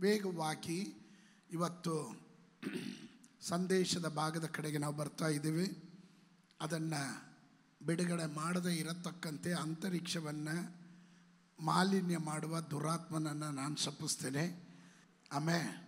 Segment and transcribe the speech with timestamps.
[0.00, 0.94] ವೇಗವಾಗಿ
[1.50, 2.20] ಇವತ್ತು
[3.40, 5.82] ಸಂದೇಶದ ಭಾಗದ ಕಡೆಗೆ ನಾವು ಬರ್ತಾ ಇದ್ದೀವಿ.
[6.60, 7.26] ಅದನ್ನು
[7.86, 10.76] ಬಿಡುಗಡೆ ಮಾಡದೇ ಇರತಕ್ಕಂತೆ ಅಂತರಿಕ್ಷವನ್ನು
[11.60, 14.68] ಮಾಲಿನ್ಯ ಮಾಡುವ ದುರಾತ್ಮನನ್ನು ನಾನು ಶಪಿಸ್ತೇನೆ.
[15.32, 15.82] ಆಮೇ,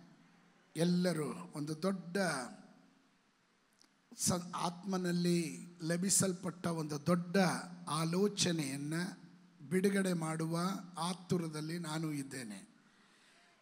[0.75, 2.17] ಎಲ್ಲರೂ ಒಂದು ದೊಡ್ಡ
[4.17, 7.37] ಸ ಆತ್ಮನಲ್ಲಿ ಲಭಿಸಲ್ಪಟ್ಟ ಒಂದು ದೊಡ್ಡ
[7.89, 9.19] ಆಲೋಚನೆಯನ್ನು
[9.69, 10.59] ಬಿಡುಗಡೆ ಮಾಡುವ
[10.97, 12.68] ಆತುರದಲ್ಲಿ ನಾನು ಇದ್ದೇನೆ.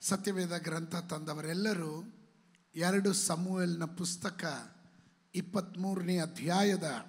[0.02, 2.14] ಸತ್ಯವೇದ ಗ್ರಂಥ ತಂದವರೆಲ್ಲರೂ
[2.76, 4.46] ಎರಡು ಸಮೂಹಲ್ನ ಪುಸ್ತಕ
[5.36, 7.06] ಇಪ್ಪತ್ತ್ಮೂರನೇ ಅಧ್ಯಾಯದ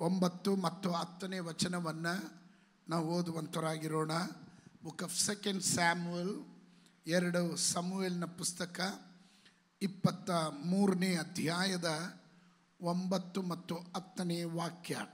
[0.00, 2.40] ಒಂಬತ್ತು ಮತ್ತು ಹತ್ತನೇ ವಚನವನ್ನು
[2.88, 4.10] ನಾವು ಓದುವಂತರಾಗಿರೋಣ.
[4.84, 6.44] ಬುಕ್ ಆಫ್ ಸೆಕೆಂಡ್ ಸ್ಯಾಮುವಲ್
[7.06, 8.80] ಎರಡು ಸಮೂಹಲ್ನ ಪುಸ್ತಕ
[9.82, 10.30] ಇಪ್ಪತ್ತ
[10.64, 12.20] ಮೂರನೇ ಅಧ್ಯಾಯದ
[12.80, 15.06] ಒಂಬತ್ತು ಮತ್ತು ಹತ್ತನೇ ವಾಕ್ಯ.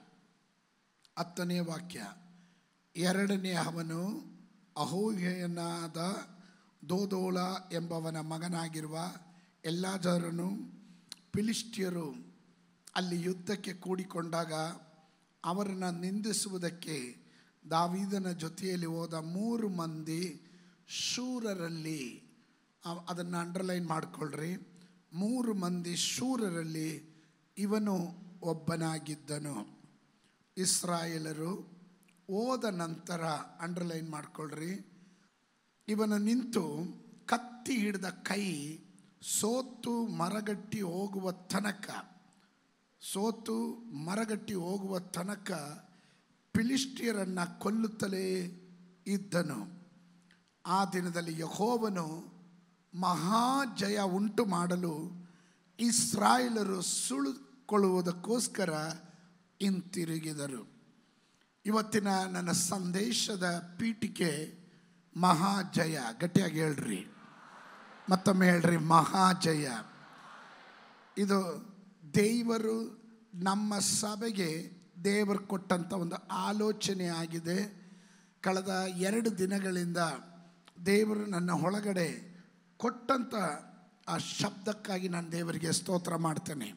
[1.18, 2.06] ಹತ್ತನೇ ವಾಕ್ಯ.
[2.96, 4.22] ಎರಡನೇ ಅವನು
[4.76, 5.96] ಅಹೋಹ್ಯನಾದ
[6.88, 7.38] ದೋದೋಳ
[7.72, 8.98] ಎಂಬವನ ಮಗನಾಗಿರುವ
[9.64, 10.50] ಎಲ್ಲಾಜರನು
[11.34, 12.36] ಫಿಲಿಷ್ಟಿಯರು
[12.96, 14.52] ಅಲ್ಲಿ ಯುದ್ಧಕ್ಕೆ ಕೂಡಿಕೊಂಡಾಗ
[15.44, 17.26] ಅವರನ್ನು ನಿಂದಿಸುವುದಕ್ಕೆ
[17.70, 20.40] ದಾವೀದನ ಜೊತೆಯಲ್ಲಿ ಹೋದ ಮೂರು ಮಂದಿ
[20.88, 22.22] ಶೂರರಲ್ಲಿ
[23.08, 24.72] ಅದನ್ನು ಅಂಡರ್ಲೈನ್ ಮಾಡಿಕೊಳ್ಳ್ರಿ
[25.12, 27.16] ಮೂರು ಮಂದಿ ಶೂರರಲ್ಲಿ
[27.58, 29.80] ಇವನು ಒಬ್ಬನಾಗಿದ್ದನು.
[30.56, 31.54] ಇಸ್ರಾಯೇಲರು
[32.26, 33.24] ಹೋದ ನಂತರ
[33.60, 34.95] ಅಂಡರ್ಲೈನ್ ಮಾಡ್ಕೊಳ್ರಿ.
[35.88, 36.62] ಇವನು ನಿಂತು
[37.26, 38.44] ಕತ್ತಿ ಹಿಡಿದ ಕೈ
[39.22, 41.86] ಸೋತು ಮರಗಟ್ಟಿ ಹೋಗುವ ತನಕ,
[43.00, 43.56] ಸೋತು
[44.06, 45.50] ಮರಗಟ್ಟಿ ಹೋಗುವ ತನಕ
[46.54, 48.26] ಫಿಲಿಸ್ಟಿಯರನ್ನು ಕೊಲ್ಲುತ್ತಲೇ
[49.06, 49.60] ಇದ್ದನು.
[50.66, 52.06] ಆ ದಿನದಲ್ಲಿ ಯಹೋವನು
[52.94, 54.94] ಮಹಾಜಯ ಉಂಟು ಮಾಡಲು
[55.78, 58.74] ಇಸ್ರಾಯೇಲರು ಸುಳುಕೊಳ್ಳುವುದಕ್ಕೋಸ್ಕರ
[59.62, 60.62] ಹಿಂತಿರುಗಿದರು.
[61.66, 64.32] ಇವತ್ತಿನ ನನ್ನ ಸಂದೇಶದ ಪೀಠಿಕೆ
[65.16, 67.06] ಮಹಾಜಯ, ಗಟ್ಟಿಯಾಗಿ ಹೇಳ್ರಿ.
[68.10, 69.68] ಮತ್ತೊಮ್ಮೆ ಹೇಳ್ರಿ, ಮಹಾಜಯ.
[71.18, 71.66] ಇದು
[72.14, 74.70] ದೇವರು ನಮ್ಮ ಸಭೆಗೆ
[75.04, 77.86] ದೇವರು ಕೊಟ್ಟಂಥ ಒಂದು ಆಲೋಚನೆ ಆಗಿದೆ.
[78.40, 79.98] ಕಳೆದ ಎರಡು ದಿನಗಳಿಂದ
[80.86, 82.36] ದೇವರು ನನ್ನ ಒಳಗಡೆ
[82.76, 83.34] ಕೊಟ್ಟಂಥ
[84.08, 86.72] ಆ ಶಬ್ದಕ್ಕಾಗಿ ನಾನು ದೇವರಿಗೆ ಸ್ತೋತ್ರ ಮಾಡ್ತೇನೆ.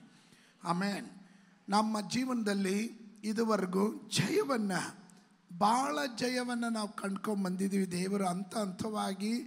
[0.63, 1.29] ಆಮೇಲೆ
[1.69, 5.08] ನಮ್ಮ ಜೀವನದಲ್ಲಿ ಇದುವರೆಗೂ ಜಯವನ್ನು
[5.57, 9.39] ಭಾಳ ಜಯವನ್ನು ನಾವು ಕಂಡ್ಕೊಂಡು ಬಂದಿದ್ದೀವಿ ದೇವರು ಹಂತ ಹಂತವಾಗಿ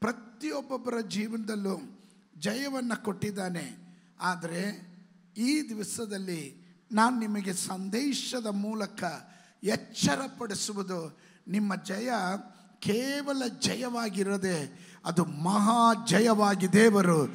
[0.00, 2.02] ಪ್ರತಿಯೊಬ್ಬೊಬ್ಬರ ಜೀವನದಲ್ಲೂ
[2.38, 3.96] ಜಯವನ್ನು ಕೊಟ್ಟಿದ್ದಾನೆ.
[4.20, 4.94] ಆದರೆ
[5.36, 9.04] ಈ ದಿವಸದಲ್ಲಿ ನಾನು ನಿಮಗೆ ಸಂದೇಶದ ಮೂಲಕ
[9.64, 11.18] ಎಚ್ಚರಪಡಿಸುವುದು
[11.48, 12.08] ನಿಮ್ಮ ಜಯ
[12.78, 17.26] ಕೇವಲ ಜಯವಾಗಿರದೆ ಅದು ಮಹಾ ಜಯವಾಗಿ ದೇವರು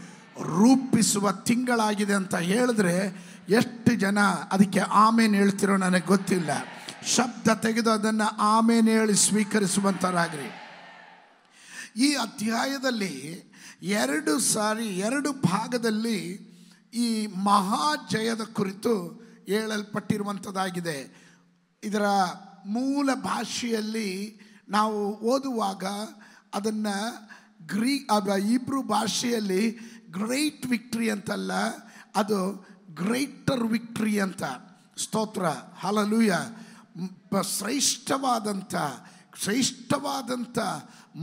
[0.43, 6.49] ರೂಪಿಸುವ ತಿಂಗಳಾಗಿದೆ ಅಂತ ಹೇಳಿದ್ರೆ ಎಷ್ಟು ಜನ ಅದಕ್ಕೆ ಆಮೇಲೆ ಹೇಳ್ತಿರೋ ನನಗೆ ಗೊತ್ತಿಲ್ಲ.
[7.15, 10.49] ಶಬ್ದ ತೆಗೆದು ಅದನ್ನು ಆಮೇಲೆ ಹೇಳಿ ಸ್ವೀಕರಿಸುವಂಥರಾಗ್ರಿ
[12.05, 13.15] ಈ ಅಧ್ಯಾಯದಲ್ಲಿ
[13.99, 16.19] ಎರಡು ಸಾರಿ, ಎರಡು ಭಾಗದಲ್ಲಿ
[16.93, 17.07] ಈ
[17.45, 18.93] ಮಹಾಜಯದ ಕುರಿತು
[19.47, 20.97] ಹೇಳಲ್ಪಟ್ಟಿರುವಂಥದ್ದಾಗಿದೆ
[21.83, 22.05] ಇದರ
[22.65, 24.09] ಮೂಲ ಭಾಷೆಯಲ್ಲಿ
[24.69, 24.99] ನಾವು
[25.33, 25.85] ಓದುವಾಗ
[26.53, 26.95] ಅದನ್ನು
[27.73, 27.93] ಗ್ರೀ
[28.55, 29.63] ಇಬ್ರು ಭಾಷೆಯಲ್ಲಿ
[30.11, 31.51] ಗ್ರೇಟ್ ವಿಕ್ಟ್ರಿ ಅಂತಲ್ಲ,
[32.15, 32.39] ಅದು
[33.01, 34.43] ಗ್ರೇಟರ್ ವಿಕ್ಟ್ರಿ ಅಂತ.
[34.97, 35.45] ಸ್ತೋತ್ರ
[35.81, 36.31] ಹಲಲೂಯ
[37.57, 38.75] ಶ್ರೇಷ್ಠವಾದಂಥ
[39.43, 40.59] ಶ್ರೇಷ್ಠವಾದಂಥ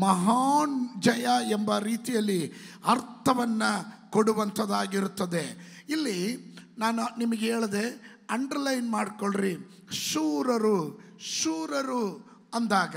[0.00, 2.52] ಮಹಾನ್ ಜಯ ಎಂಬ ರೀತಿಯಲ್ಲಿ
[2.86, 5.76] ಅರ್ಥವನ್ನು ಕೊಡುವಂಥದ್ದಾಗಿರುತ್ತದೆ.
[5.88, 6.36] ಇಲ್ಲಿ
[6.78, 9.56] ನಾನು ನಿಮಗೆ ಹೇಳಿದೆ ಅಂಡರ್ಲೈನ್ ಮಾಡಿಕೊಳ್ಳ್ರಿ
[9.92, 12.96] ಶೂರರು ಶೂರರು ಅಂದಾಗ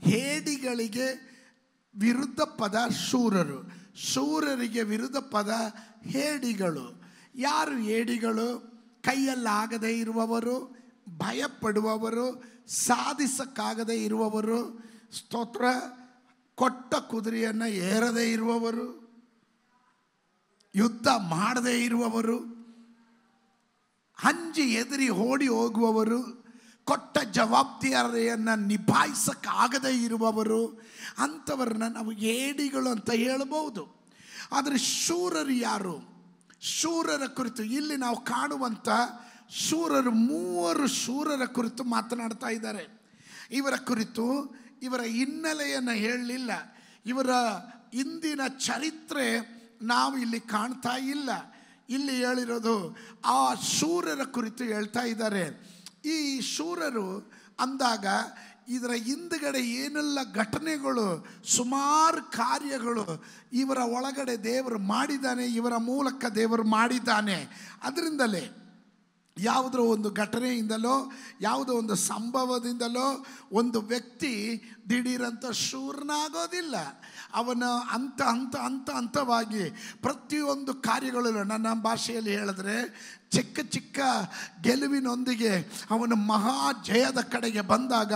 [0.00, 1.30] ಹೇಡಿಗಳಿಗೆ
[1.94, 2.76] ವಿರುದ್ಧ ಪದ
[3.10, 3.72] ಶೂರರು.
[3.96, 5.50] ಶೂರರಿಗೆ ವಿರುದ್ಧ ಪದ
[6.02, 7.02] ಹೇಡಿಗಳು.
[7.34, 8.70] ಯಾರು ಹೇಡಿಗಳು?
[9.02, 10.79] ಕೈಯಲ್ಲಾಗದೇ ಇರುವವರು
[11.16, 15.64] ಭಯಪಡುವವರು, ಸಾಧಿಸಕ್ಕಾಗದೇ ಇರುವವರು, ಸ್ತೋತ್ರ
[16.54, 19.00] ಕೊಟ್ಟ ಕುದುರೆಯನ್ನು ಏರದೇ ಇರುವವರು,
[20.74, 22.38] ಯುದ್ಧ ಮಾಡದೇ ಇರುವವರು
[24.18, 26.40] ಹಂಜಿ ಎದುರಿ ಓಡಿ ಹೋಗುವವರು,
[26.84, 30.68] ಕೊಟ್ಟ ಜವಾಬ್ದಾರಿಯನ್ನು ನಿಭಾಯಿಸಕ್ಕಾಗದೇ ಇರುವವರು,
[31.18, 34.00] ಅಂಥವ್ರನ್ನ ನಾವು ಏಡಿಗಳು ಅಂತ ಹೇಳಬಹುದು
[34.52, 36.10] ಆದರೆ ಶೂರರು ಯಾರು?
[36.60, 38.88] ಶೂರರ ಕುರಿತು ಇಲ್ಲಿ ನಾವು ಕಾಣುವಂಥ
[39.50, 43.00] ಶೂರರು ಮೂವರು ಶೂರರ ಕುರಿತು ಮಾತನಾಡ್ತಾ ಇದ್ದಾರೆ.
[43.50, 46.50] ಇವರ ಕುರಿತು ಇವರ ಹಿನ್ನೆಲೆಯನ್ನು ಹೇಳಲಿಲ್ಲ.
[47.06, 47.30] ಇವರ
[47.94, 51.30] ಇಂದಿನ ಚರಿತ್ರೆ ನಾವು ಇಲ್ಲಿ ಕಾಣ್ತಾ ಇಲ್ಲ.
[51.88, 55.70] ಇಲ್ಲಿ ಹೇಳಿರೋದು ಆ ಶೂರರ ಕುರಿತು ಹೇಳ್ತಾ ಇದ್ದಾರೆ.
[56.04, 58.06] ಈ ಶೂರರು ಅಂದಾಗ
[58.68, 61.26] ಇದರ ಹಿಂದ್ಗಡೆ ಏನೆಲ್ಲ ಘಟನೆಗಳು,
[61.56, 67.46] ಸುಮಾರು ಕಾರ್ಯಗಳು ಇವರ ಒಳಗಡೆ ದೇವರು ಮಾಡಿದ್ದಾನೆ, ಇವರ ಮೂಲಕ ದೇವರು ಮಾಡಿದ್ದಾನೆ.
[67.82, 68.56] ಅದರಿಂದಲೇ
[69.36, 76.74] ಯಾವುದೋ ಒಂದು ಘಟನೆಯಿಂದಲೋ, ಯಾವುದೋ ಒಂದು ಸಂಭವದಿಂದಲೋ ಒಂದು ವ್ಯಕ್ತಿ ದಿಢೀರಂತ ಶೂರ್ನಾಗೋದಿಲ್ಲ
[77.34, 79.70] ಅವನ ಹಂತ ಹಂತ ಹಂತ ಹಂತವಾಗಿ
[80.02, 82.76] ಪ್ರತಿಯೊಂದು ಕಾರ್ಯಗಳಲ್ಲೂ, ನನ್ನ ಭಾಷೆಯಲ್ಲಿ ಹೇಳಿದ್ರೆ
[83.30, 84.00] ಚಿಕ್ಕ ಚಿಕ್ಕ
[84.62, 85.52] ಗೆಲುವಿನೊಂದಿಗೆ
[85.90, 88.12] ಅವನು ಮಹಾ ಜಯದ ಕಡೆಗೆ ಬಂದಾಗ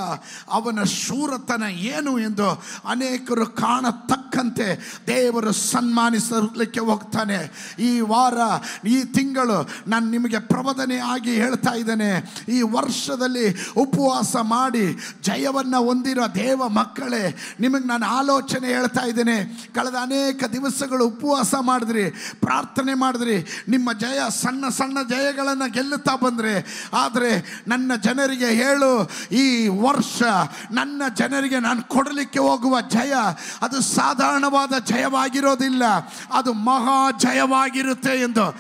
[0.50, 2.48] ಅವನ ಶೂರತನ ಏನು ಎಂದು
[2.88, 4.66] ಅನೇಕರು ಕಾಣತಕ್ಕಂತೆ
[5.06, 7.38] ದೇವರು ಸನ್ಮಾನಿಸಲಿಕ್ಕೆ ಹೋಗ್ತಾನೆ.
[7.78, 8.38] ಈ ವಾರ,
[8.86, 12.10] ಈ ತಿಂಗಳು ನಾನು ನಿಮಗೆ ಪ್ರಬೋಧನೆ ಆಗಿ ಹೇಳ್ತಾ ಇದ್ದೇನೆ.
[12.48, 13.46] ಈ ವರ್ಷದಲ್ಲಿ
[13.76, 19.38] ಉಪವಾಸ ಮಾಡಿ ಜಯವನ್ನು ಹೊಂದಿರೋ ದೇವ ಮಕ್ಕಳೇ, ನಿಮಗೆ ನಾನು ಆಲೋಚನೆ ಹೇಳ್ತಾ ಇದ್ದೇನೆ.
[19.74, 23.64] ಕಳೆದ ಅನೇಕ ದಿವಸಗಳು ಉಪವಾಸ ಮಾಡಿದ್ರಿ, ಪ್ರಾರ್ಥನೆ ಮಾಡಿದ್ರಿ.
[23.68, 26.54] ನಿಮ್ಮ ಜಯ ಸಣ್ಣ ಸಣ್ಣ ಜಯಗಳನ್ನು ಗೆಲ್ಲುತ್ತಾ ಬಂದರೆ,
[26.94, 27.30] ಆದರೆ
[27.68, 28.90] ನನ್ನ ಜನರಿಗೆ ಹೇಳು,
[29.30, 30.22] ಈ ವರ್ಷ
[30.70, 33.14] ನನ್ನ ಜನರಿಗೆ ನಾನು ಕೊಡಲಿಕ್ಕೆ ಹೋಗುವ ಜಯ,
[33.62, 35.84] ಅದು ಸಾಧಾರಣವಾದ ಜಯವಾಗಿರೋದಿಲ್ಲ.
[36.32, 38.52] ಅದು ಮಹಾ ಜಯವಾಗಿರುತ್ತೆ ಎಂದು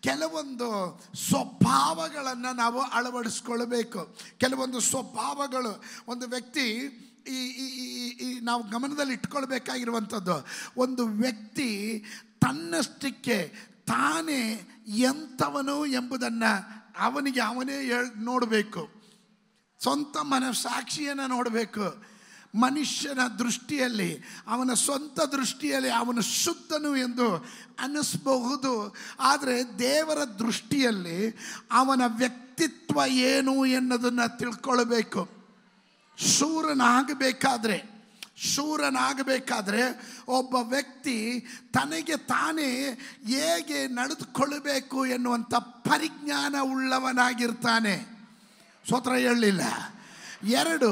[0.00, 4.16] ಕೆಲವೊಂದು ಸ್ವಭಾವಗಳನ್ನು ನಾವು ಅಳವಡಿಸ್ಕೊಳ್ಬೇಕು.
[4.38, 6.68] ಕೆಲವೊಂದು ಸ್ವಭಾವಗಳು, ಒಂದು ವ್ಯಕ್ತಿ
[7.28, 10.46] ಈ, ಈ- ನಾವು ಗಮನದಲ್ಲಿ ಇಟ್ಕೊಳ್ಬೇಕಾಗಿರುವಂಥದ್ದು,
[10.76, 12.04] ಒಂದು ವ್ಯಕ್ತಿ
[12.40, 13.54] ತನ್ನಷ್ಟಕ್ಕೆ
[13.86, 18.98] ತಾನೇ ಎಂಥವನು ಎಂಬುದನ್ನು ಅವನಿಗೆ ಅವನೇ ಹೇಳ್, ನೋಡಬೇಕು.
[19.82, 22.17] ಸ್ವಂತ ಮನಸ್ಸಾಕ್ಷಿಯನ್ನು ನೋಡಬೇಕು.
[22.60, 27.36] ಮನುಷ್ಯನ ದೃಷ್ಟಿಯಲ್ಲಿ, ಅವನ ಸ್ವಂತ ದೃಷ್ಟಿಯಲ್ಲಿ ಅವನು ಶುದ್ಧನು ಎಂದು
[27.78, 31.38] ಅನ್ನಿಸ್ಬಹುದು ಆದರೆ ದೇವರ ದೃಷ್ಟಿಯಲ್ಲಿ
[31.72, 35.28] ಅವನ ವ್ಯಕ್ತಿತ್ವ ಏನು ಎನ್ನುವುದನ್ನು ತಿಳ್ಕೊಳ್ಬೇಕು.
[36.18, 37.98] ಶೂರನಾಗಬೇಕಾದ್ರೆ
[38.36, 42.90] ಶೂರನಾಗಬೇಕಾದ್ರೆ ಒಬ್ಬ ವ್ಯಕ್ತಿ ತನಗೆ ತಾನೇ
[43.26, 48.18] ಹೇಗೆ ನಡೆದುಕೊಳ್ಳಬೇಕು ಎನ್ನುವಂಥ ಪರಿಜ್ಞಾನ ಉಳ್ಳವನಾಗಿರ್ತಾನೆ.
[48.86, 49.60] ಸ್ವತಃ ಹೇಳಲಿಲ್ಲ.
[50.42, 50.90] ಎರಡು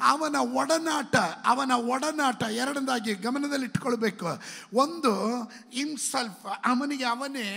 [0.00, 1.16] ಅವನ ಒಡನಾಟ
[1.46, 4.28] ಅವನ ಒಡನಾಟ ಎರಡನೇದಾಗಿ ಗಮನದಲ್ಲಿ ಇಟ್ಕೊಳ್ಬೇಕು
[4.74, 5.12] ಒಂದು
[5.72, 7.48] ಇನ್ಸಲ್ಫ್ ಅವನಿಗೆ ಅವನೇ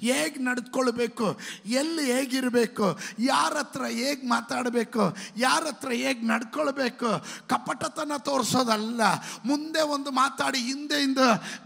[0.00, 7.10] ಹೇಗೆ ನಡೆದುಕೊಳ್ಬೇಕು, ಎಲ್ಲಿ ಹೇಗಿರಬೇಕು, ಯಾರ ಹತ್ರ ಹೇಗೆ ಮಾತಾಡಬೇಕು, ಯಾರ ಹತ್ರ ಹೇಗೆ ನಡ್ಕೊಳ್ಬೇಕು,
[7.46, 9.00] ಕಪಟತನ ತೋರಿಸೋದಲ್ಲ,
[9.44, 11.18] ಮುಂದೆ ಒಂದು ಮಾತಾಡಿ, ಹಿಂದೆಯಿಂದ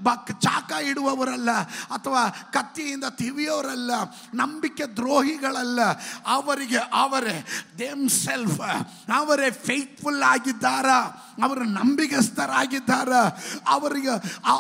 [0.02, 1.50] ಬಕ್ ಚಾಕ ಇಡುವವರಲ್ಲ,
[1.92, 3.90] ಅಥವಾ ಕತ್ತಿಯಿಂದ ತಿವಿಯೋರಲ್ಲ,
[4.34, 5.80] ನಂಬಿಕೆ ದ್ರೋಹಿಗಳಲ್ಲ,
[6.26, 8.60] ಅವರಿಗೆ ಅವರೇ ದೇಮ್ ಸೆಲ್ಫ್
[9.16, 10.86] ಅವರೇ ಫೇತ್ಫುಲ್ ಆಗಿದ್ದಾರ?
[11.44, 13.12] ಅವರು ನಂಬಿಕಸ್ಥರಾಗಿದ್ದಾರ
[13.66, 14.10] ಅವರಿಗೆ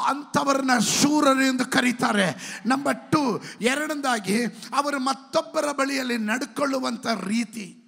[0.08, 2.60] ಅಂಥವ್ರನ್ನ ಶೂರರು ಎಂದು ಕರೀತಾರೆ.
[2.66, 7.82] ನಂಬರ್ ಟು ಎರಡನೇದಾಗಿ ಅವರು ಮತ್ತೊಬ್ಬರ ಬಳಿಯಲ್ಲಿ ನಡ್ಕೊಳ್ಳುವಂಥ ರೀತಿ.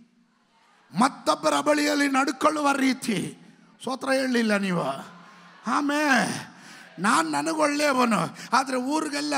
[1.00, 3.38] ಮತ್ತೊಬ್ಬರ ಬಳಿಯಲ್ಲಿ ನಡ್ಕೊಳ್ಳುವ ರೀತಿ.
[3.82, 5.19] ಸ್ವತ್ರ ಹೇಳಲಿಲ್ಲ ನೀವು.
[5.67, 6.47] ಆಮೇಲೆ
[6.98, 8.20] ನಾನು ನನಗೊಳ್ಳೆಯವನು,
[8.52, 9.34] ಆದರೆ ಊರಿಗೆಲ್ಲ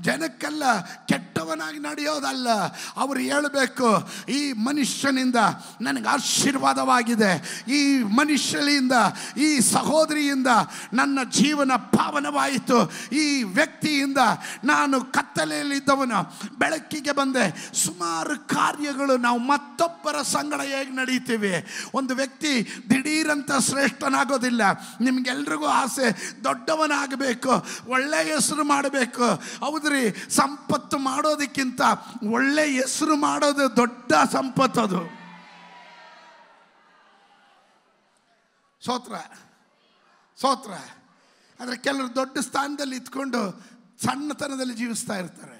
[0.00, 0.62] ಜನಕ್ಕೆಲ್ಲ
[1.08, 2.48] ಕೆಟ್ಟವನಾಗಿ ನಡೆಯೋದಲ್ಲ.
[2.96, 3.88] ಅವರು ಹೇಳಬೇಕು,
[4.28, 5.36] ಈ ಮನುಷ್ಯನಿಂದ
[5.80, 7.32] ನನಗೆ ಆಶೀರ್ವಾದವಾಗಿದೆ.
[7.68, 7.80] ಈ
[8.18, 8.92] ಮನುಷ್ಯನಿಂದ,
[9.36, 10.50] ಈ ಸಹೋದರಿಯಿಂದ
[10.92, 12.78] ನನ್ನ ಜೀವನ ಪಾವನವಾಯಿತು.
[13.12, 14.20] ಈ ವ್ಯಕ್ತಿಯಿಂದ
[14.64, 16.20] ನಾನು ಕತ್ತಲೆಯಲ್ಲಿದ್ದವನು,
[16.58, 17.44] ಬೆಳಕಿಗೆ ಬಂದೆ.
[17.84, 21.54] ಸುಮಾರು ಕಾರ್ಯಗಳು ನಾವು ಮತ್ತೊಬ್ಬರ ಸಂಗಡ ಹೇಗೆ ನಡೀತೀವಿ?
[21.94, 22.52] ಒಂದು ವ್ಯಕ್ತಿ
[22.90, 24.62] ದಿಢೀರಂತ ಶ್ರೇಷ್ಠನಾಗೋದಿಲ್ಲ.
[25.00, 26.06] ನಿಮಗೆಲ್ರಿಗೂ ಆಸೆ
[27.00, 27.50] ದೊಡ್ಡವನಾಗಬೇಕು
[27.90, 29.24] ಒಳ್ಳೆ ಹೆಸರು ಮಾಡಬೇಕು.
[29.64, 31.80] ಹೌದ್ರಿ ಸಂಪತ್ತು ಮಾಡೋದಕ್ಕಿಂತ
[32.30, 35.00] ಒಳ್ಳೆ ಹೆಸರು ಮಾಡೋದು ದೊಡ್ಡ ಸಂಪತ್ತು ಅದು.
[38.84, 39.14] ಸೋತ್ರ
[40.40, 40.72] ಸೋತ್ರ.
[41.60, 43.40] ಆದರೆ ಕೆಲವರು ದೊಡ್ಡ ಸ್ಥಾನದಲ್ಲಿ ಇದ್ಕೊಂಡು
[44.02, 45.59] ಸಣ್ಣತನದಲ್ಲಿ ಜೀವಿಸ್ತಾ ಇರ್ತಾರೆ.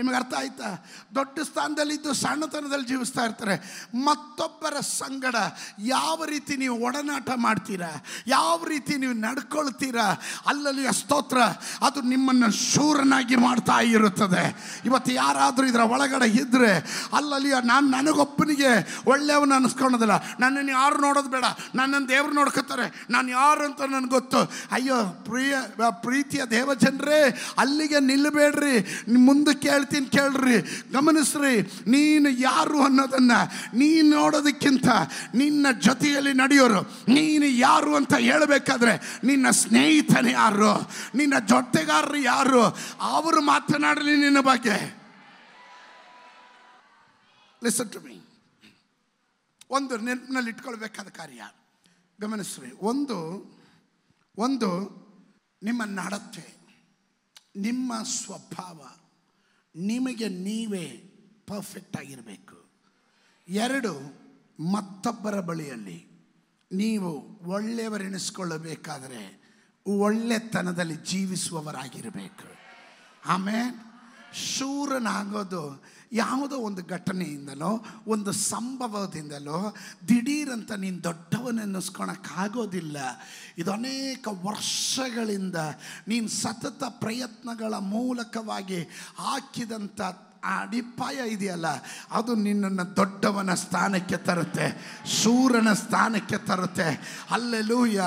[0.00, 0.86] ನಿಮಗೆ ಅರ್ಥ ಆಯ್ತಾ?
[1.14, 3.54] ದೊಡ್ಡ ಸ್ಥಾನದಲ್ಲಿದ್ದು ಸಣ್ಣತನದಲ್ಲಿ ಜೀವಿಸ್ತಾ ಇರ್ತಾರೆ.
[3.94, 5.34] ಮತ್ತೊಬ್ಬರ ಸಂಗಡ
[5.78, 7.90] ಯಾವ ರೀತಿ ನೀವು ಒಡನಾಟ ಮಾಡ್ತೀರಾ?
[8.26, 10.08] ಯಾವ ರೀತಿ ನೀವು ನಡ್ಕೊಳ್ತೀರಾ?
[10.46, 11.40] ಅಲ್ಲಲ್ಲಿ ಸ್ತೋತ್ರ
[11.86, 14.44] ಅದು ನಿಮ್ಮನ್ನು ಶೂರನಾಗಿ ಮಾಡ್ತಾ ಇರುತ್ತದೆ.
[14.84, 16.72] ಇವತ್ತು ಯಾರಾದರೂ ಇದರ ಒಳಗಡೆ ಇದ್ದರೆ
[17.16, 21.44] ಅಲ್ಲಲ್ಲಿ ನಾನು ನನಗೊಬ್ಬನಿಗೆ ಒಳ್ಳೆಯವನು ಅನ್ನಿಸ್ಕೊಳೋದಿಲ್ಲ ನನ್ನನ್ನು ಯಾರು ನೋಡೋದು ಬೇಡ.
[21.74, 23.06] ನನ್ನನ್ನು ದೇವ್ರು ನೋಡ್ಕೊತಾರೆ.
[23.10, 24.38] ನಾನು ಯಾರು ಅಂತ ನನಗೆ ಗೊತ್ತು.
[24.72, 25.54] ಅಯ್ಯೋ, ಪ್ರಿಯ,
[25.90, 28.76] ಪ್ರೀತಿಯ ದೇವಜನರೇ, ಅಲ್ಲಿಗೆ ನಿಲ್ಲಬೇಡ್ರಿ.
[29.12, 30.56] ಮುಂದಕ್ಕೆ ಮುಂದೆ ಕೇಳ್ತೀನಿ ಕೇಳ್ರಿ,
[30.92, 31.54] ಗಮನಿಸ್ರಿ,
[31.86, 33.32] ನೀನು ಯಾರು ಅನ್ನೋದನ್ನ
[33.74, 34.88] ನೀನು ನೋಡೋದಕ್ಕಿಂತ
[35.34, 38.94] ನಿನ್ನ ಜೊತೆಯಲ್ಲಿ ನಡೆಯೋರು, ನೀನು ಯಾರು ಅಂತ ಹೇಳಬೇಕಾದ್ರೆ
[39.24, 40.72] ನಿನ್ನ ಸ್ನೇಹಿತನೇ ಯಾರು,
[41.14, 42.62] ನಿನ್ನ ಜೊತೆಗಾರರು ಯಾರು,
[43.00, 44.78] ಅವರು ಮಾತನಾಡಲಿ ನಿನ್ನ ಬಗ್ಗೆ.
[47.64, 48.16] ಲಿಸನ್ ಟು ಮೀ
[49.70, 51.42] ಒಂದು ನೆನಪಿನಲ್ಲಿ ಇಟ್ಕೊಳ್ಬೇಕಾದ ಕಾರ್ಯ.
[52.20, 53.18] ಗಮನಿಸ್ರಿ, ಒಂದು
[54.38, 54.70] ಒಂದು
[55.62, 56.46] ನಿಮ್ಮ ನಡತೆ,
[57.56, 58.78] ನಿಮ್ಮ ಸ್ವಭಾವ.
[59.76, 60.86] ನಿಮಗೆ ನೀವೇ
[61.46, 62.70] ಪರ್ಫೆಕ್ಟ್ ಆಗಿರಬೇಕು.
[63.48, 64.20] ಎರಡು
[64.72, 66.06] ಮತ್ತೊಬ್ಬರ ಬಳಿಯಲ್ಲಿ
[66.72, 69.40] ನೀವು ಒಳ್ಳೆಯವರೆನಿಸ್ಕೊಳ್ಳಬೇಕಾದರೆ
[69.86, 72.56] ಒಳ್ಳೆತನದಲ್ಲಿ ಜೀವಿಸುವವರಾಗಿರಬೇಕು.
[73.26, 73.90] ಆಮೇಲೆ
[74.34, 79.76] ಶೂರನಾಗೋದು ಯಾವುದೋ ಒಂದು ಘಟನೆಯಿಂದಲೋ, ಒಂದು ಸಂಭವದಿಂದಲೋ
[80.08, 82.96] ದಿಢೀರಂತ ನೀನು ದೊಡ್ಡವನೆನ್ನಿಸ್ಕೊಳಕ್ಕಾಗೋದಿಲ್ಲ
[83.58, 85.56] ಇದು ಅನೇಕ ವರ್ಷಗಳಿಂದ
[86.08, 88.82] ನೀನು ಸತತ ಪ್ರಯತ್ನಗಳ ಮೂಲಕವಾಗಿ
[89.16, 90.00] ಹಾಕಿದಂಥ
[90.44, 91.68] ಆ ಅಡಿಪಾಯ ಇದೆಯಲ್ಲ,
[92.12, 94.66] ಅದು ನಿನ್ನನ್ನು ದೊಡ್ಡವನ ಸ್ಥಾನಕ್ಕೆ ತರುತ್ತೆ
[95.16, 96.88] ಶೂರನ ಸ್ಥಾನಕ್ಕೆ ತರುತ್ತೆ.
[97.30, 98.00] ಅಲ್ಲೆಲೂಯ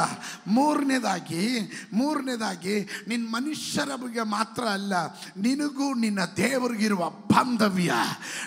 [0.47, 1.43] ಮೂರನೇದಾಗಿ
[1.93, 2.75] ಮೂರನೇದಾಗಿ
[3.07, 4.93] ನಿನ್ನ ಮನುಷ್ಯರ ಬಗ್ಗೆ ಮಾತ್ರ ಅಲ್ಲ,
[5.37, 7.93] ನಿನಗೂ ನಿನ್ನ ದೇವರಿಗಿರುವ ಬಾಂಧವ್ಯ,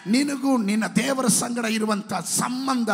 [0.07, 2.13] ನಿನಗೂ ನಿನ್ನ ದೇವರ ಸಂಗಡ ಇರುವಂಥ
[2.43, 2.91] ಸಂಬಂಧ,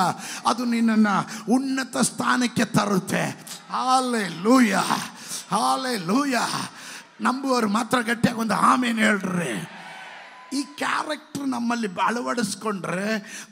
[0.46, 1.16] ಅದು ನಿನ್ನನ್ನು
[1.54, 3.24] ಉನ್ನತ ಸ್ಥಾನಕ್ಕೆ ತರುತ್ತೆ.
[3.70, 4.74] ಹಾಲೆ ಲೂಯ
[5.52, 6.36] ಹಾಲೆ ಲೂಯ
[7.20, 9.54] ನಂಬುವವರು ಮಾತ್ರ ಗಟ್ಟಿಯಾಗಿ ಒಂದು ಆಮೇಲೆ ಹೇಳ್ರಿ.
[10.52, 13.08] ಈ ಕ್ಯಾರೆಕ್ಟರ್ ನಮ್ಮಲ್ಲಿ ಅಳವಡಿಸ್ಕೊಂಡ್ರೆ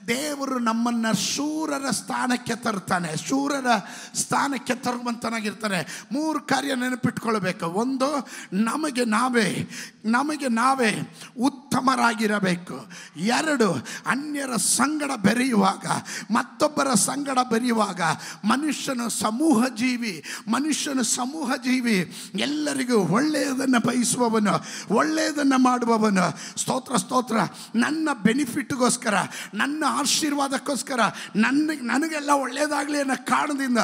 [0.09, 3.67] ದೇವರು ನಮ್ಮನ್ನು ಶೂರರ ಸ್ಥಾನಕ್ಕೆ ತರ್ತಾನೆ, ಶೂರರ
[4.15, 6.07] ಸ್ಥಾನಕ್ಕೆ ತರುವಂತನಾಗಿರ್ತಾನೆ.
[6.13, 7.67] ಮೂರು ಕಾರ್ಯ ನೆನಪಿಟ್ಕೊಳ್ಬೇಕು.
[7.67, 9.69] ಒಂದು, ನಮಗೆ ನಾವೇ
[10.05, 12.87] ನಮಗೆ ನಾವೇ ಉತ್ತಮರಾಗಿರಬೇಕು.
[13.17, 13.73] ಎರಡು,
[14.07, 15.87] ಅನ್ಯರ ಸಂಗಡ ಬೆರೆಯುವಾಗ,
[16.31, 18.01] ಮತ್ತೊಬ್ಬರ ಸಂಗಡ ಬೆರೆಯುವಾಗ
[18.45, 24.65] ಮನುಷ್ಯನು ಸಮೂಹ ಜೀವಿ ಮನುಷ್ಯನು ಸಮೂಹ ಜೀವಿ ಎಲ್ಲರಿಗೂ ಒಳ್ಳೆಯದನ್ನು ಬಯಸುವವನು,
[24.95, 26.59] ಒಳ್ಳೆಯದನ್ನು ಮಾಡುವವನು.
[26.61, 27.37] ಸ್ತೋತ್ರ ಸ್ತೋತ್ರ
[27.75, 29.15] ನನ್ನ ಬೆನಿಫಿಟ್ಗೋಸ್ಕರ
[29.55, 31.01] ನನ್ನ ಆಶೀರ್ವಾದಕ್ಕೋಸ್ಕರ
[31.37, 33.79] ನನ್ನ ನನಗೆಲ್ಲ ಒಳ್ಳೆಯದಾಗಲಿ ಅನ್ನೋ ಕಾರಣದಿಂದ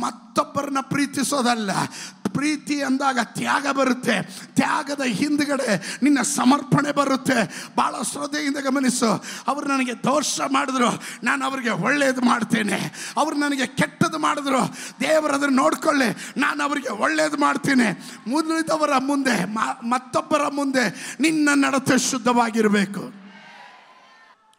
[0.00, 1.70] ಮತ್ತೊಬ್ಬರನ್ನ ಪ್ರೀತಿಸೋದಲ್ಲ.
[2.32, 4.22] ಪ್ರೀತಿ ಅಂದಾಗ ತ್ಯಾಗ ಬರುತ್ತೆ.
[4.54, 7.66] ತ್ಯಾಗದ ಹಿಂದ್ಗಡೆ ನಿನ್ನ ಸಮರ್ಪಣೆ ಬರುತ್ತೆ.
[7.76, 9.24] ಭಾಳ ಶ್ರದ್ಧೆಯಿಂದ ಗಮನಿಸು.
[9.46, 11.02] ಅವರು ನನಗೆ ದೋಷ ಮಾಡಿದ್ರು.
[11.24, 13.12] ನಾನು ಅವರಿಗೆ ಒಳ್ಳೆಯದು ಮಾಡ್ತೇನೆ.
[13.16, 14.76] ಅವರು ನನಗೆ ಕೆಟ್ಟದ್ದು ಮಾಡಿದ್ರು.
[15.00, 16.40] ದೇವರದನ್ನು ನೋಡ್ಕೊಳ್ಳಿ.
[16.40, 18.18] ನಾನು ಅವರಿಗೆ ಒಳ್ಳೆಯದು ಮಾಡ್ತೇನೆ.
[18.26, 19.44] ಮುಂದಿದವರ ಮುಂದೆ
[19.88, 23.22] ಮತ್ತೊಬ್ಬರ ಮುಂದೆ ನಿನ್ನ ನಡತೆ ಶುದ್ಧವಾಗಿರಬೇಕು.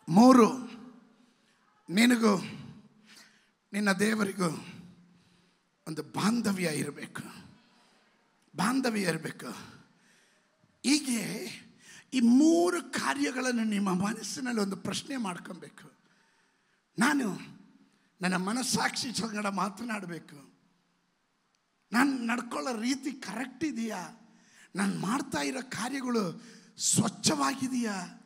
[0.10, 0.74] ಮೂರು,
[1.90, 2.38] ನಿನಗೂ
[3.74, 4.66] ನಿನ್ನ ದೇವರಿಗೂ
[5.88, 7.43] ಒಂದು ಬಾಂಧವ್ಯ ಇರಬೇಕು.
[8.56, 9.48] ಬಾಂಧವ್ಯ ಇರಬೇಕು.
[10.84, 11.50] ಹೀಗೆ
[12.14, 15.92] ಈ ಮೂರು ಕಾರ್ಯಗಳನ್ನು ನಿಮ್ಮ ಮನಸ್ಸಿನಲ್ಲಿ ಒಂದು ಪ್ರಶ್ನೆ ಮಾಡ್ಕೊಬೇಕು.
[17.00, 17.54] ನಾನು
[18.22, 20.54] ನನ್ನ ಮನಸ್ಸಾಕ್ಷಿ ಸಂಗಡ ಮಾತನಾಡಬೇಕು.
[21.92, 24.30] ನಾನು ನಡ್ಕೊಳ್ಳೋ ರೀತಿ ಕರೆಕ್ಟ್ ಇದೆಯಾ?
[24.76, 26.44] ನಾನು ಮಾಡ್ತಾ ಇರೋ ಕಾರ್ಯಗಳು
[26.78, 28.20] ಸ್ವಚ್ಛವಾಗಿದೆಯಾ?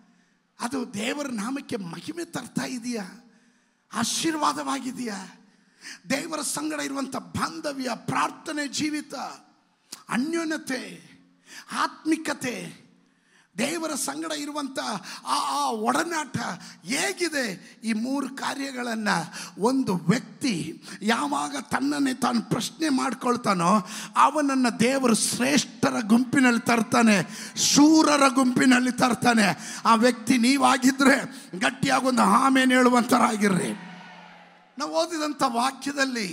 [0.60, 3.32] ಅದು ದೇವರ ನಾಮಕ್ಕೆ ಮಹಿಮೆ ತರ್ತಾ ಇದೆಯಾ?
[3.94, 5.26] ಆಶೀರ್ವಾದವಾಗಿದೆಯಾ?
[6.10, 9.14] ದೇವರ ಸಂಗಡ ಇರುವಂಥ ಬಾಂಧವ್ಯ, ಪ್ರಾರ್ಥನೆ, ಜೀವಿತ
[10.10, 10.82] ಅನ್ಯೋನ್ಯತೆ,
[11.72, 12.88] ಆತ್ಮಿಕತೆ,
[13.58, 14.80] ದೇವರ ಸಂಗಡ ಇರುವಂಥ
[15.26, 16.38] ಆ ಆ ಒಡನಾಟ
[16.86, 17.80] ಹೇಗಿದೆ?
[17.84, 19.16] ಈ ಮೂರು ಕಾರ್ಯಗಳನ್ನು
[19.62, 27.18] ಒಂದು ವ್ಯಕ್ತಿ ಯಾವಾಗ ತನ್ನನ್ನೇ ತಾನು ಪ್ರಶ್ನೆ ಮಾಡ್ಕೊಳ್ತಾನೋ, ಅವನನ್ನು ದೇವರು ಶ್ರೇಷ್ಠರ ಗುಂಪಿನಲ್ಲಿ ತರ್ತಾನೆ,
[27.56, 29.48] ಶೂರರ ಗುಂಪಿನಲ್ಲಿ ತರ್ತಾನೆ.
[29.86, 31.18] ಆ ವ್ಯಕ್ತಿ ನೀವಾಗಿದ್ದರೆ
[31.60, 33.72] ಗಟ್ಟಿಯಾಗೊಂದು ಆಮೇಲೆ ಹೇಳುವಂಥರಾಗಿರ್ರಿ
[34.78, 36.28] ನಾವು ಓದಿದಂಥ ವಾಕ್ಯದಲ್ಲಿ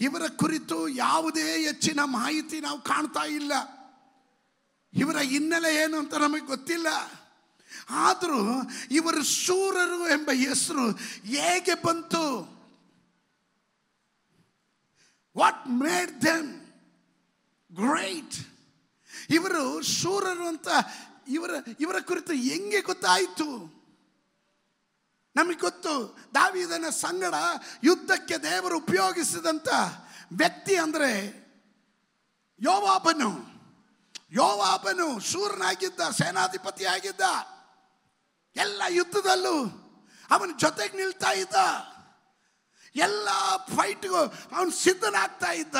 [0.00, 3.52] ಇವರ ಕುರಿತು ಯಾವುದೇ ಹೆಚ್ಚಿನ ಮಾಹಿತಿ ನಾವು ಕಾಣ್ತಾ ಇಲ್ಲ.
[4.94, 6.86] ಇವರ ಹಿನ್ನೆಲೆ ಏನು ಅಂತ ನಮಗೆ ಗೊತ್ತಿಲ್ಲ.
[7.90, 10.90] ಆದರೂ ಇವರ ಶೂರರು ಎಂಬ ಹೆಸರು
[11.24, 12.60] ಹೇಗೆ ಬಂತು?
[15.38, 16.60] ವಾಟ್ ಮೇಡ್ ದೆಮ್
[17.72, 18.34] ಗ್ರೇಟ್
[19.30, 20.68] ಇವರು ಶೂರರು ಅಂತ
[21.28, 23.79] ಇವರ ಇವರ ಕುರಿತು ಹೆಂಗೆ ಗೊತ್ತಾಯಿತು?
[25.36, 25.92] ನಮಗೆ ಗೊತ್ತು,
[26.34, 27.34] ದಾವಿದನ ಸಂಗಡ
[27.84, 29.68] ಯುದ್ಧಕ್ಕೆ ದೇವರು ಉಪಯೋಗಿಸಿದಂಥ
[30.32, 31.12] ವ್ಯಕ್ತಿ ಅಂದರೆ
[32.60, 33.30] ಯೋವಾಬನು.
[34.32, 37.20] ಯೋವಾಬನು ಶೂರನಾಗಿದ್ದ ಸೇನಾಧಿಪತಿ ಆಗಿದ್ದ
[38.56, 39.56] ಎಲ್ಲ ಯುದ್ಧದಲ್ಲೂ
[40.30, 41.54] ಅವನ ಜೊತೆಗೆ ನಿಲ್ತಾ ಇದ್ದ.
[42.96, 43.28] ಎಲ್ಲ
[43.76, 44.20] ಫೈಟ್ಗೂ
[44.56, 45.76] ಅವನು ಸಿದ್ಧನಾಗ್ತಾ ಇದ್ದ.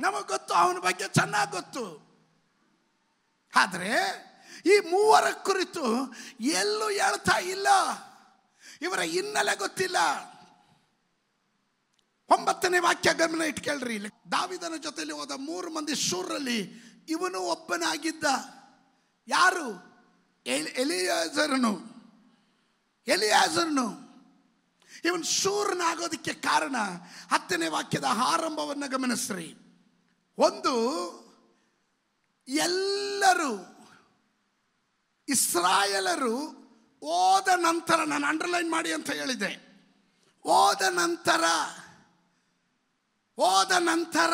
[0.00, 1.84] ನಮಗೆ ಗೊತ್ತು, ಅವನ ಬಗ್ಗೆ ಚೆನ್ನಾಗಿ ಗೊತ್ತು.
[3.56, 3.92] ಆದರೆ
[4.66, 5.84] ಈ ಮೂವರ ಕುರಿತು
[6.40, 7.66] ಎಲ್ಲೂ ಹೇಳ್ತಾ ಇಲ್ಲ.
[8.82, 9.96] ಇವರ ಹಿನ್ನೆಲೆ ಗೊತ್ತಿಲ್ಲ.
[12.28, 13.94] ಒಂಬತ್ತನೇ ವಾಕ್ಯ ಗಮನ ಇಟ್ಕೊಳ್ರಿ.
[13.94, 18.24] ಇಲ್ಲಿ ದಾವಿದನ ಜೊತೆಯಲ್ಲಿ ಹೋದ ಮೂರು ಮಂದಿ ಶೂರಲ್ಲಿ ಇವನು ಒಬ್ಬನಾಗಿದ್ದ.
[19.28, 19.88] ಯಾರು?
[20.46, 21.80] ಎಲ್- ಎಲಿಯಾಜರನು.
[23.06, 24.08] ಎಲಿಯಾಜರನು.
[25.04, 26.76] ಇವನು ಶೂರನಾಗೋದಕ್ಕೆ ಕಾರಣ
[27.32, 29.54] ಹತ್ತನೇ ವಾಕ್ಯದ ಆರಂಭವನ್ನು ಗಮನಿಸ್ರಿ.
[30.38, 30.78] ಒಂದು,
[32.48, 33.78] ಎಲ್ಲರೂ
[35.28, 36.57] ಇಸ್ರಾಯೇಲರು
[37.02, 39.68] ಓದ ನಂತರ ನಾನು ಅಂಡರ್ಲೈನ್ ಮಾಡಿ ಅಂತ ಹೇಳಿದೆ.
[40.44, 41.44] ಓದ ನಂತರ
[43.38, 44.32] ಓದ ನಂತರ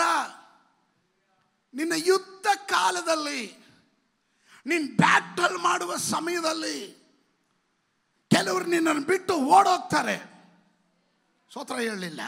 [1.75, 3.65] ನಿನ್ನ ಯುದ್ಧ ಕಾಲದಲ್ಲಿ
[4.67, 7.05] ನಿನ್ನ ಬ್ಯಾಟಲ್ ಮಾಡುವ ಸಮಯದಲ್ಲಿ
[8.31, 10.35] ಕೆಲವರು ನಿನ್ನನ್ನು ಬಿಟ್ಟು ಓಡೋಗ್ತಾರೆ.
[11.53, 12.21] ಸೋತ್ರ ಹೇಳಲಿಲ್ಲ.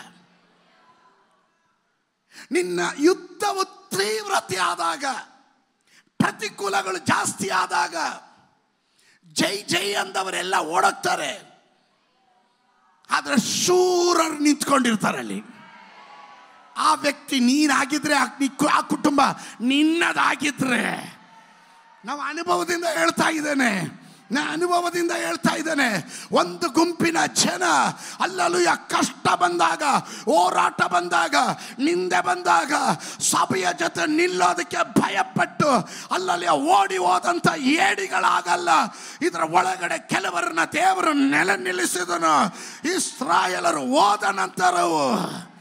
[2.51, 5.05] ನಿನ್ನ ಯುದ್ಧವು ತೀವ್ರತೆ ಆದಾಗ,
[6.19, 7.97] ಪ್ರತಿಕೂಲಗಳು ಜಾಸ್ತಿ ಆದಾಗ
[9.33, 11.57] ಜೈ ಜೈ ಅಂದವರೆಲ್ಲ ಓಡೋಗ್ತಾರೆ.
[13.11, 15.43] ಆದರೆ ಶೂರರು ನಿಂತ್ಕೊಂಡಿರ್ತಾರೆ ಅಲ್ಲಿ
[16.77, 18.15] ಆ ವ್ಯಕ್ತಿ ನೀನಾಗಿದ್ರೆ
[18.73, 19.21] ಆ ಕುಟುಂಬ
[19.61, 21.17] ನಿನ್ನದಾಗಿದ್ರೆ.
[22.05, 24.06] ನಾವು ಅನುಭವದಿಂದ ಹೇಳ್ತಾ ಇದ್ದೇನೆ.
[24.33, 26.21] ನಾ ಅನುಭವದಿಂದ ಹೇಳ್ತಾ ಇದ್ದೇನೆ.
[26.33, 27.63] ಒಂದು ಗುಂಪಿನ ಜನ
[28.21, 29.83] ಅಲ್ಲಲ್ಲೂ ಕಷ್ಟ ಬಂದಾಗ,
[30.25, 31.35] ಹೋರಾಟ ಬಂದಾಗ,
[31.79, 32.73] ನಿಂದೆ ಬಂದಾಗ,
[33.21, 35.69] ಸಭೆಯ ಜೊತೆ ನಿಲ್ಲೋದಕ್ಕೆ ಭಯಪಟ್ಟು,
[36.15, 38.69] ಅಲ್ಲಲ್ಲಿ ಓಡಿ ಹೋದಂಥ ಏಡಿಗಳಾಗಲ್ಲ.
[39.23, 42.47] ಇದರ ಒಳಗಡೆ ಕೆಲವರನ್ನ ದೇವರು ನೆಲೆ ನಿಲ್ಲಿಸಿದನು.
[42.97, 45.56] ಇಸ್ರಾಯಲರು ಹೋದ ನಂತರವು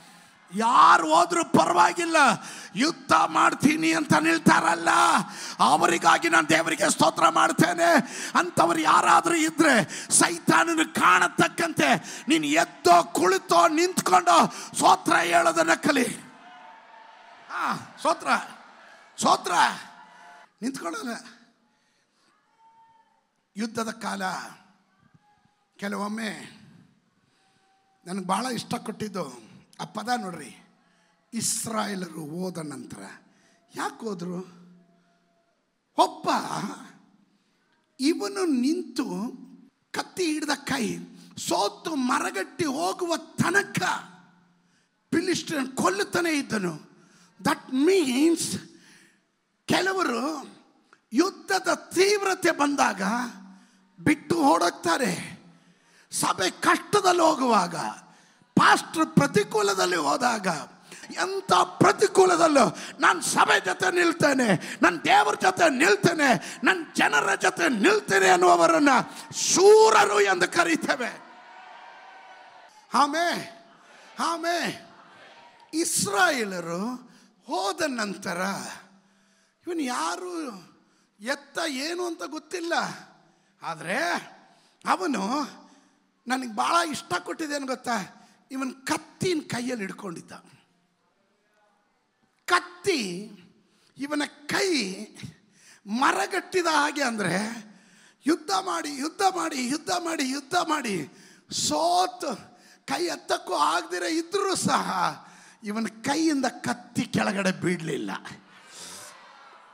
[0.55, 2.15] ಯಾರು ಹೋದ್ರೂ ಪರವಾಗಿಲ್ಲ.
[2.75, 4.89] ಯುದ್ಧ ಮಾಡ್ತೀನಿ ಅಂತ ನಿಲ್ತಾರಲ್ಲ.
[5.59, 7.91] ಅವರಿಗಾಗಿ ನಾನು ದೇವರಿಗೆ ಸ್ತೋತ್ರ ಮಾಡ್ತೇನೆ.
[8.39, 12.21] ಅಂಥವ್ರು ಯಾರಾದರೂ ಇದ್ರೆ ಸೈತಾನನ ಕಾಣತಕ್ಕಂತೆ.
[12.27, 16.15] ನೀನು ಎದ್ದೋ ಕುಳಿತೋ ನಿಂತ್ಕೊಂಡು ಸ್ತೋತ್ರ ಹೇಳೋದನ್ನ ಕಲಿ.
[17.49, 18.27] ಹಾ, ಸ್ತೋತ್ರ.
[19.17, 19.51] ಸ್ತೋತ್ರ.
[20.61, 21.07] ನಿಂತ್ಕೊಳ್ಳೋಣ.
[23.57, 24.21] ಯುದ್ಧದ ಕಾಲ.
[25.77, 26.29] ಕೆಲವೊಮ್ಮೆ
[28.07, 29.44] ನನಗೆ ಭಾಳ ಇಷ್ಟ ಕೊಟ್ಟಿದ್ದು
[29.81, 30.51] ಆ ಪದ ನೋಡ್ರಿ.
[31.33, 33.01] ಇಸ್ರಾಯೇಲರು ಹೋದ ನಂತರ
[33.75, 34.39] ಯಾಕೆ ಹೋದರು?
[35.97, 36.27] ಒಬ್ಬ
[37.99, 39.05] ಇವನು ನಿಂತು
[39.91, 40.85] ಕತ್ತಿ ಹಿಡಿದ ಕೈ,
[41.37, 43.81] ಸೋತು ಮರಗಟ್ಟಿ ಹೋಗುವ ತನಕ
[45.11, 46.73] ಫಿಲಿಸ್ಟಿನ್ ಕೊಲ್ಲುತ್ತಾನೆ ಇದ್ದನು.
[47.45, 48.49] ದಟ್ ಮೀನ್ಸ್
[49.65, 50.23] ಕೆಲವರು
[51.13, 53.01] ಯುದ್ಧದ ತೀವ್ರತೆ ಬಂದಾಗ
[54.03, 55.13] ಬಿಟ್ಟು ಓಡೋಗ್ತಾರೆ.
[56.11, 57.75] ಸಭೆ ಕಷ್ಟದಲ್ಲಿ ಹೋಗುವಾಗ
[58.55, 60.47] ಪಾಸ್ಟರ್ ಪ್ರತಿಕೂಲದಲ್ಲಿ ಹೋದಾಗ,
[61.11, 68.89] ಎಂಥ ಪ್ರತಿಕೂಲದಲ್ಲೂ ನಾನು ಸಭೆ ಜೊತೆ ನಿಲ್ತೇನೆ ನನ್ನ ದೇವರ ಜೊತೆ ನಿಲ್ತೇನೆ ನನ್ನ ಜನರ ಜೊತೆ ನಿಲ್ತೇನೆ ಅನ್ನುವವರನ್ನ
[69.35, 71.25] ಶೂರರು ಎಂದು ಕರೀತೇವೆ.
[72.93, 73.51] ಆಮೇ
[74.19, 74.81] ಆಮೇ.
[75.73, 76.81] ಇಸ್ರಾಯೇಲರು
[77.47, 78.41] ಹೋದ ನಂತರ
[79.67, 80.33] ಇವನು ಯಾರು
[81.19, 82.73] ಎತ್ತ ಏನು ಅಂತ ಗೊತ್ತಿಲ್ಲ.
[83.63, 83.97] ಆದರೆ
[84.87, 85.43] ಅವನು
[86.27, 88.24] ನನಗೆ ಭಾಳ ಇಷ್ಟ ಕೊಟ್ಟಿದ್ದೇನು ಗೊತ್ತಾ?
[88.51, 90.33] ಇವನ್ ಕತ್ತಿನ ಕೈಯಲ್ಲಿ ಹಿಡ್ಕೊಂಡಿದ್ದ.
[92.47, 93.01] ಕತ್ತಿ
[93.97, 94.23] ಇವನ
[94.53, 94.69] ಕೈ
[95.85, 97.35] ಮರಗಟ್ಟಿದ ಹಾಗೆ ಅಂದರೆ
[98.25, 100.95] ಯುದ್ಧ ಮಾಡಿ ಯುದ್ಧ ಮಾಡಿ ಯುದ್ಧ ಮಾಡಿ ಯುದ್ಧ ಮಾಡಿ
[101.51, 102.31] ಸೋತು
[102.91, 104.87] ಕೈ ಎತ್ತಕ್ಕೂ ಆಗದಿರ ಇದ್ದರೂ ಸಹ
[105.63, 108.11] ಇವನ ಕೈಯಿಂದ ಕತ್ತಿ ಕೆಳಗಡೆ ಬೀಳಲಿಲ್ಲ.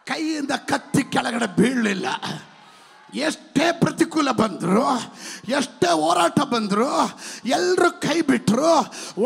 [0.08, 2.08] ಕೈಯಿಂದ ಕತ್ತಿ ಕೆಳಗಡೆ ಬೀಳಲಿಲ್ಲ.
[3.26, 4.86] ಎಷ್ಟೇ ಪ್ರತಿಕೂಲ ಬಂದರು,
[5.58, 6.90] ಎಷ್ಟೇ ಹೋರಾಟ ಬಂದರು
[7.58, 8.72] ಎಲ್ಲರೂ ಕೈ ಬಿಟ್ಟರು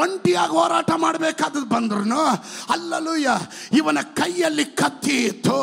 [0.04, 2.24] ಒಂಟಿಯಾಗಿ ಹೋರಾಟ ಮಾಡಬೇಕಾದದ್ದು ಬಂದ್ರು
[2.76, 3.28] ಅಲ್ಲಲೂಯ
[3.80, 5.60] ಇವನ ಕೈಯಲ್ಲಿ ಕತ್ತಿ ಇತ್ತು.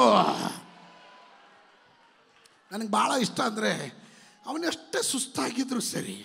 [2.71, 3.73] ನನಗೆ ಭಾಳ ಇಷ್ಟ ಅಂದರೆ
[4.47, 6.19] ಅವನೆಷ್ಟೇ ಸುಸ್ತಾಗಿದ್ರು ಸರಿ,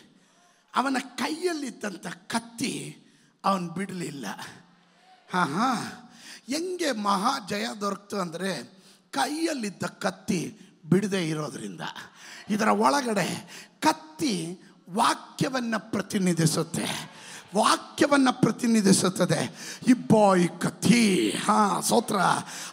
[0.73, 2.73] ಅವನ ಕೈಯಲ್ಲಿದ್ದಂಥ ಕತ್ತಿ
[3.43, 4.25] ಅವನು ಬಿಡಲಿಲ್ಲ.
[5.29, 5.81] ಹಾಂ ಹಾಂ,
[6.51, 8.51] ಹೆಂಗೆ ಮಹಾ ಜಯ ದೊರಕ್ತು ಅಂದರೆ,
[9.13, 10.41] ಕೈಯಲ್ಲಿದ್ದ ಕತ್ತಿ
[10.89, 11.81] ಬಿಡದೆ ಇರೋದರಿಂದ
[12.49, 13.27] ಇದರ ಒಳಗಡೆ
[13.79, 17.17] ಕತ್ತಿ ವಾಕ್ಯವನ್ನು ಪ್ರತಿನಿಧಿಸುತ್ತೆ.
[17.55, 19.55] ವಾಕ್ಯವನ್ನು ಪ್ರತಿನಿಧಿಸುತ್ತದೆ.
[19.87, 22.15] ಇಬ್ಬಾಯ್ ಬಾಯ್ ಕಥಿ, ಹಾ ಸೋತ್ರ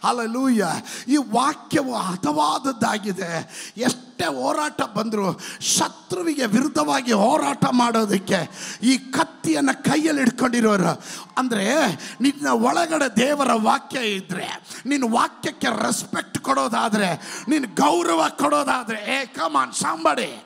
[0.03, 0.67] ಅಲ್ಲೂಯ್ಯ
[1.07, 3.29] ಈ ವಾಕ್ಯವು ಹತವಾದದ್ದಾಗಿದೆ.
[3.77, 8.49] ಎಷ್ಟೇ ಹೋರಾಟ ಬಂದರೂ ಶತ್ರುವಿಗೆ ವಿರುದ್ಧವಾಗಿ ಹೋರಾಟ ಮಾಡೋದಕ್ಕೆ
[8.83, 11.03] ಈ ಕತ್ತಿಯನ್ನು ಕೈಯಲ್ಲಿ ಇಟ್ಕೊಂಡಿರೋರು
[11.37, 11.85] ಅಂದರೆ
[12.21, 20.43] ನಿನ್ನ ಒಳಗಡೆ ದೇವರ ವಾಕ್ಯ ಇದ್ದರೆ ನಿನ್ನ ವಾಕ್ಯಕ್ಕೆ ರೆಸ್ಪೆಕ್ಟ್ ಕೊಡೋದಾದರೆ, ನಿನ್ನ ಗೌರವ ಕೊಡೋದಾದರೆ, ಏ ಕಮಾನ್ ಸಾಂಬಾಡಿ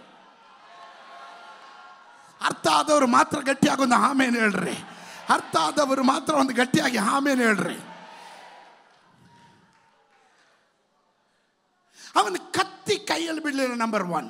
[2.42, 4.76] ಅರ್ಥ ಆದವರು ಮಾತ್ರ ಗಟ್ಟಿಯಾಗಿ ಒಂದು ಆಮೇಲೆ ಹೇಳ್ರಿ.
[5.30, 7.78] ಅರ್ಥ ಆದವರು ಮಾತ್ರ ಒಂದು ಗಟ್ಟಿಯಾಗಿ ಆಮೇಲೆ ಹೇಳ್ರಿ.
[12.16, 14.30] ಅವನು ಕತ್ತಿ ಕೈಯಲ್ಲಿ ಬಿಡಲಿಲ್ಲ ನಂಬರ್ ಒನ್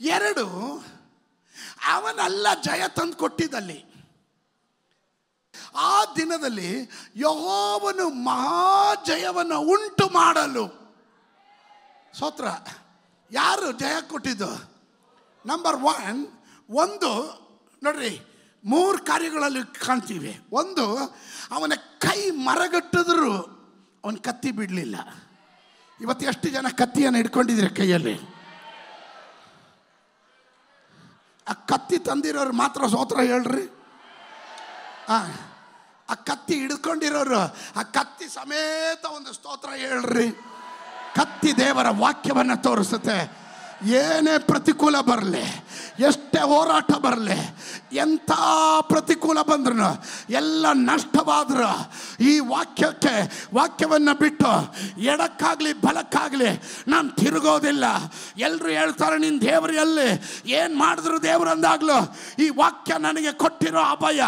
[0.00, 0.46] ಎರಡು,
[1.88, 3.78] ಅವನೆಲ್ಲ ಜಯ ತಂದು ಕೊಟ್ಟಿದ್ದಲ್ಲಿ.
[5.74, 6.70] ಆ ದಿನದಲ್ಲಿ
[7.16, 10.64] ಯಹೋವನು ಮಹಾಜಯವನ್ನು ಉಂಟು ಮಾಡಲು.
[12.18, 12.46] ಸೋತ್ರ,
[13.30, 14.50] ಯಾರು ಜಯ ಕೊಟ್ಟಿದ್ದು?
[15.46, 16.26] ನಂಬರ್ ಒನ್
[16.70, 17.10] ಒಂದು,
[17.82, 18.20] ನೋಡ್ರಿ,
[18.64, 20.40] ಮೂರು ಕಾರ್ಯಗಳಲ್ಲಿ ಕಾಣ್ತೀವಿ.
[20.52, 20.96] ಒಂದು,
[21.50, 23.56] ಅವನ ಕೈ ಮರಗಟ್ಟಿದ್ರು
[24.04, 24.96] ಅವನ ಕತ್ತಿ ಬಿಡಲಿಲ್ಲ.
[26.00, 28.36] ಇವತ್ತು ಎಷ್ಟು ಜನ ಕತ್ತಿಯನ್ನು ಹಿಡ್ಕೊಂಡಿದ್ರೆ ಕೈಯಲ್ಲಿ?
[31.48, 33.70] ಆ ಕತ್ತಿ ತಂದಿರೋರು ಮಾತ್ರ ಸೋತ್ರ ಹೇಳ್ರಿ.
[35.08, 35.18] ಆ
[36.10, 37.38] ಆ ಕತ್ತಿ ಹಿಡ್ಕೊಂಡಿರೋರು,
[37.76, 40.30] ಆ ಕತ್ತಿ ಸಮೇತ ಒಂದು ಸ್ತೋತ್ರ ಹೇಳ್ರಿ.
[41.14, 43.45] ಕತ್ತಿ ದೇವರ ವಾಕ್ಯವನ್ನು ತೋರಿಸುತ್ತೆ.
[43.84, 45.66] ಏನೇ ಪ್ರತಿಕೂಲ ಬರಲಿ,
[45.98, 47.56] ಎಷ್ಟೇ ಹೋರಾಟ ಬರಲಿ,
[47.92, 48.30] ಎಂಥ
[48.80, 51.70] ಪ್ರತಿಕೂಲ ಬಂದ್ರೂ ಎಲ್ಲ ನಷ್ಟವಾದ್ರು.
[52.24, 53.14] ಈ ವಾಕ್ಯಕ್ಕೆ,
[53.54, 54.52] ವಾಕ್ಯವನ್ನು ಬಿಟ್ಟು
[55.00, 56.50] ಎಡಕ್ಕಾಗಲಿ, ಬಲಕ್ಕಾಗಲಿ
[56.88, 57.84] ನಾನು ತಿರುಗೋದಿಲ್ಲ.
[58.38, 60.08] ಎಲ್ಲರೂ ಹೇಳ್ತಾರೆ ನಿನ್ನ ದೇವರು ಎಲ್ಲಿ?
[60.50, 64.20] ಏನು ಮಾಡಿದ್ರು ದೇವರು ಅಂದಾಗಲೂ ಈ ವಾಕ್ಯ ನನಗೆ ಕೊಟ್ಟಿರೋ ಅಭಯ,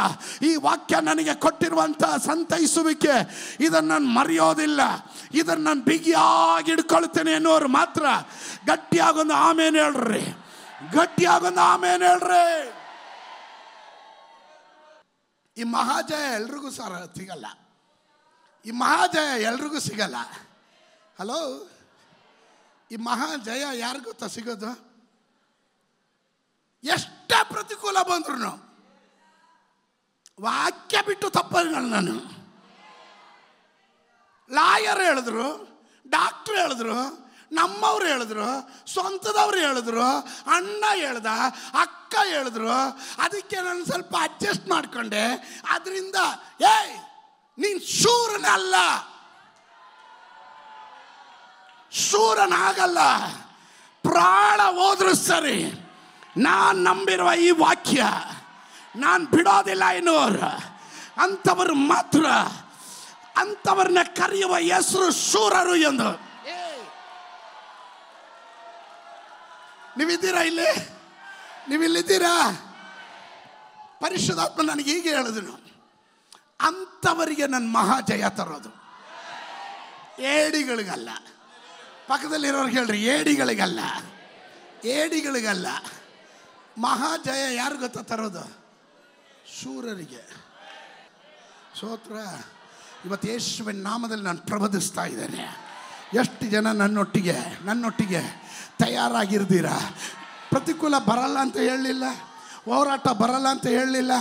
[0.42, 3.16] ಈ ವಾಕ್ಯ ನನಗೆ ಕೊಟ್ಟಿರುವಂಥ ಸಂತೈಸುವಿಕೆ,
[3.60, 4.80] ಇದನ್ನು ನಾನು ಮರೆಯೋದಿಲ್ಲ.
[5.34, 8.02] ಇದನ್ನು ನಾನು ಬಿಗಿಯಾಗಿ ಹಿಡ್ಕೊಳ್ತೇನೆ ಅನ್ನೋರು ಮಾತ್ರ
[8.66, 10.24] ಗಟ್ಟಿಯಾಗೊಂದು ಆಮೇಲೆ ಹೇಳ್ರಿ.
[10.92, 12.74] ಗಟ್ಟಿಯಾಗೊಂದು ಆಮೇಲೆ ಹೇಳ್ರಿ.
[15.56, 17.46] ಈ ಮಹಾಜಯ ಎಲ್ರಿಗೂ ಸರ ಸಿಗಲ್ಲ.
[18.64, 20.16] ಈ ಮಹಾಜಯ ಎಲ್ರಿಗೂ ಸಿಗಲ್ಲ.
[21.18, 21.70] ಹಲೋ
[22.90, 24.70] ಈ ಮಹಾಜಯ ಯಾರು ಗೊತ್ತಾ ಸಿಗೋದು?
[26.84, 28.68] ಎಷ್ಟೇ ಪ್ರತಿಕೂಲ ಬಂದ್ರು
[30.40, 32.38] ವಾಕ್ಯ ಬಿಟ್ಟು ತಪ್ಪಲ್ಲ ನಾನು.
[34.52, 35.68] ಲಾಯರ್ ಹೇಳಿದ್ರು
[36.08, 38.46] ಡಾಕ್ಟ್ರ್ ಹೇಳಿದ್ರು ನಮ್ಮವ್ರು ಹೇಳಿದ್ರು,
[38.92, 40.08] ಸ್ವಂತದವ್ರು ಹೇಳಿದ್ರು,
[40.54, 41.26] ಅಣ್ಣ ಹೇಳ್ದ,
[41.80, 42.70] ಅಕ್ಕ ಹೇಳಿದ್ರು,
[43.18, 45.24] ಅದಕ್ಕೆ ನಾನು ಸ್ವಲ್ಪ ಅಡ್ಜಸ್ಟ್ ಮಾಡ್ಕೊಂಡೆ.
[45.70, 46.14] ಅದರಿಂದ
[46.60, 46.94] ಏಯ್,
[47.58, 48.74] ನೀನು ಶೂರನಲ್ಲ
[51.92, 52.98] ಶೂರನಾಗಲ್ಲ.
[54.02, 55.72] ಪ್ರಾಣ ಹೋದ್ರು ಸರಿ.
[56.36, 58.04] ನಾನು ನಂಬಿರುವ ಈ ವಾಕ್ಯ,
[58.96, 60.50] ನಾನು ಬಿಡೋದಿಲ್ಲ ಇನ್ನೋರು.
[61.22, 62.26] ಅಂಥವ್ರು ಮಾತ್ರ,
[63.36, 66.27] ಅಂಥವ್ರನ್ನ ಕರೆಯುವ ಹೆಸರು ಶೂರರು ಎಂದು.
[69.98, 70.70] ನೀವಿದ್ದೀರಾ ಇಲ್ಲಿ?
[71.68, 72.34] ನೀವಿಲ್ಲಿದ್ದೀರಾ?
[74.00, 75.54] ಪರಿಶುದ್ಧಾತ್ಮ ನನಗೆ ಹೀಗೆ ಹೇಳಿದನು,
[76.60, 78.70] ಅಂಥವರಿಗೆ ನನ್ನ ಮಹಾಜಯ ತರೋದು.
[80.22, 81.08] ಏಡಿಗಳಿಗಲ್ಲ.
[82.08, 83.80] ಪಕ್ಕದಲ್ಲಿರೋರು ಹೇಳ್ರಿ, ಏಡಿಗಳಿಗಲ್ಲ.
[84.84, 85.66] ಏಡಿಗಳಿಗಲ್ಲ.
[86.78, 88.44] ಮಹಾಜಯ ಯಾರು ಗೊತ್ತ ತರೋದು?
[89.60, 90.22] ಶೂರರಿಗೆ.
[91.80, 92.14] ಸೋತ್ರ,
[93.04, 95.44] ಇವತ್ತು ಯೇಸುವಿನ ನಾಮದಲ್ಲಿ ನಾನು ಪ್ರಬೋಧಿಸ್ತಾ ಇದ್ದೇನೆ.
[96.14, 98.47] ಎಷ್ಟು ಜನ ನನ್ನೊಟ್ಟಿಗೆ ನನ್ನೊಟ್ಟಿಗೆ
[98.84, 99.76] ತಯಾರಾಗಿರ್ತೀರಾ
[100.54, 102.04] ಪ್ರತಿಕೂಲ ಬರಲ್ಲ ಅಂತ ಹೇಳಲಿಲ್ಲ.
[102.68, 104.12] ಹೋರಾಟ ಬರಲ್ಲ ಅಂತ ಹೇಳಲಿಲ್ಲ.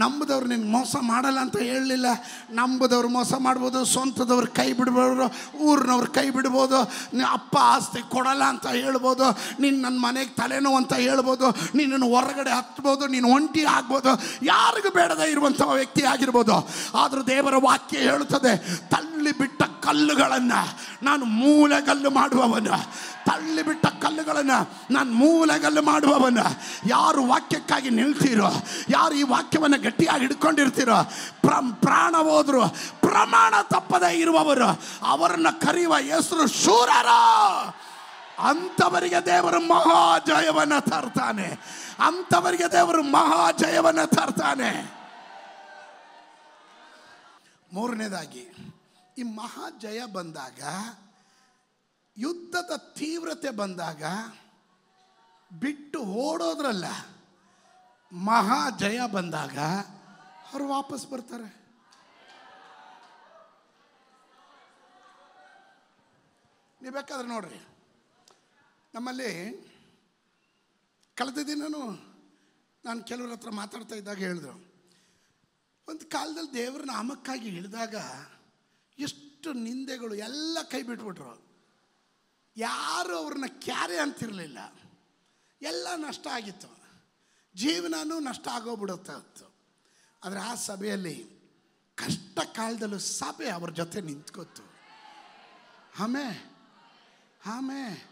[0.00, 2.08] ನಂಬದವ್ರು ನಿನ್ನ ಮೋಸ ಮಾಡಲ್ಲ ಅಂತ ಹೇಳಲಿಲ್ಲ.
[2.58, 5.26] ನಂಬದವ್ರು ಮೋಸ ಮಾಡ್ಬೋದು, ಸ್ವಂತದವ್ರು ಕೈ ಬಿಡ್ಬೋದು,
[5.68, 6.78] ಊರಿನವ್ರು ಕೈ ಬಿಡ್ಬೋದು
[7.36, 9.26] ಅಪ್ಪ ಆಸ್ತಿ ಕೊಡಲ್ಲ ಅಂತ ಹೇಳ್ಬೋದು,
[9.62, 14.12] ನೀನು ನನ್ನ ಮನೆಗೆ ತಲೆನೋವು ಅಂತ ಹೇಳ್ಬೋದು, ನಿನ್ನನ್ನು ಹೊರಗಡೆ ಹತ್ಬೋದು, ನೀನು ಒಂಟಿ ಆಗ್ಬೋದು,
[14.52, 16.56] ಯಾರಿಗೂ ಬೇಡದೇ ಇರುವಂಥ ವ್ಯಕ್ತಿ ಆಗಿರ್ಬೋದು.
[17.02, 18.54] ಆದರೂ ದೇವರ ವಾಕ್ಯ ಹೇಳುತ್ತದೆ
[18.94, 22.70] ತಳ್ಳಿ ಬಿಟ್ಟ ಕಲ್ಲುಗಳನ್ನು ನಾನು ಮೂಲೆಗಲ್ಲು ಮಾಡುವವನು.
[23.24, 26.44] ತಳ್ಳಿ ಬಿಟ್ಟ ಕಲ್ಲುಗಳನ್ನು ನಾನು ಮೂಲೆಗಲ್ಲು ಮಾಡುವವನು.
[26.86, 28.48] ಯಾರು ವಾಕ್ಯಕ್ಕಾಗಿ ನಿಲ್ತೀರೋ,
[28.88, 31.04] ಯಾರು ಈ ವಾಕ್ಯವನ್ನು ಗಟ್ಟಿಯಾಗಿ ಹಿಡ್ಕೊಂಡಿರ್ತೀರೋ,
[31.40, 32.68] ಪ್ರ, ಪ್ರಾಣ ಹೋದ್ರು,
[33.00, 37.08] ಪ್ರಮಾಣ ತಪ್ಪದೇ ಇರುವವರು, ಅವರನ್ನ ಕರೆಯುವ ಹೆಸರು ಶೂರರ.
[38.38, 41.60] ಅಂಥವರಿಗೆ ದೇವರು ಮಹಾಜಯವನ್ನು ತರ್ತಾನೆ.
[42.00, 44.98] ಅಂಥವರಿಗೆ ದೇವರು ಮಹಾಜಯವನ್ನು ತರ್ತಾನೆ.
[47.72, 48.57] ಮೂರನೇದಾಗಿ
[49.18, 50.62] ಈ ಮಹಾಜಯ ಬಂದಾಗ,
[52.16, 54.02] ಯುದ್ಧದ ತೀವ್ರತೆ ಬಂದಾಗ,
[55.50, 56.88] ಬಿಟ್ಟು ಓಡೋದ್ರಲ್ಲ,
[58.12, 59.58] ಮಹಾಜಯ ಬಂದಾಗ
[60.48, 61.50] ಅವರು ವಾಪಸ್ ಬರ್ತಾರೆ.
[66.80, 67.60] ನೀವು ಬೇಕಾದ್ರೆ ನೋಡ್ರಿ,
[68.94, 69.30] ನಮ್ಮಲ್ಲಿ
[71.16, 71.82] ಕಳೆದ ದಿನನೂ
[72.84, 74.56] ನಾನು ಕೆಲವ್ರ ಹತ್ರ ಮಾತಾಡ್ತಾ ಇದ್ದಾಗ ಹೇಳಿದ್ರು.
[75.88, 77.96] ಒಂದು ಕಾಲದಲ್ಲಿ ದೇವರ ನಾಮಕ್ಕಾಗಿ ಇಳಿದಾಗ
[78.98, 81.48] ಎಷ್ಟು ನಿಂದೆಗಳು ಎಲ್ಲ ಕೈ ಬಿಟ್ಬಿಟ್ರು.
[82.56, 84.58] ಯಾರು ಅವ್ರನ್ನ ಕ್ಯಾರೆ ಅಂತಿರಲಿಲ್ಲ.
[85.62, 86.78] ಎಲ್ಲ ನಷ್ಟ ಆಗಿತ್ತು.
[87.54, 89.54] ಜೀವನನೂ ನಷ್ಟ ಆಗೋಗ್ಬಿಡುತ್ತೆ ಇತ್ತು
[90.24, 91.38] ಆದರೆ ಆ ಸಭೆಯಲ್ಲಿ
[91.94, 94.62] ಕಷ್ಟ ಕಾಲದಲ್ಲೂ ಸಭೆ ಅವ್ರ ಜೊತೆ ನಿಂತ್ಕೋತು
[95.98, 96.54] ಆಮೇ
[97.46, 98.10] ಆಮೇ.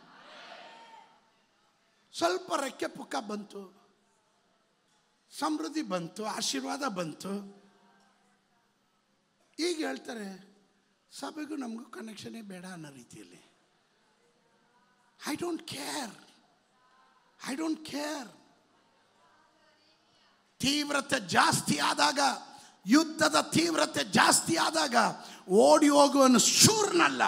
[2.12, 3.76] ಸ್ವಲ್ಪ ರೆಕ್ಕೆ ಪುಕ್ಕ ಬಂತು.
[5.30, 7.32] ಸಮೃದ್ಧಿ ಬಂತು, ಆಶೀರ್ವಾದ ಬಂತು.
[9.58, 10.55] ಈಗ ಹೇಳ್ತಾರೆ
[11.20, 13.38] ಸಭೆಗೂ ನಮಗೂ ಕನೆಕ್ಷನೇ ಬೇಡ ಅನ್ನೋ ರೀತಿಯಲ್ಲಿ.
[15.28, 16.14] I don't care
[17.50, 18.28] I don't care
[20.60, 22.18] ತೀವ್ರತೆ ಜಾಸ್ತಿ ಆದಾಗ,
[22.86, 24.94] ಯುದ್ಧದ ತೀವ್ರತೆ ಜಾಸ್ತಿ ಆದಾಗ
[25.48, 27.22] ಓಡಿ ಹೋಗುವನು ಶೂರ್ನಲ್ಲ.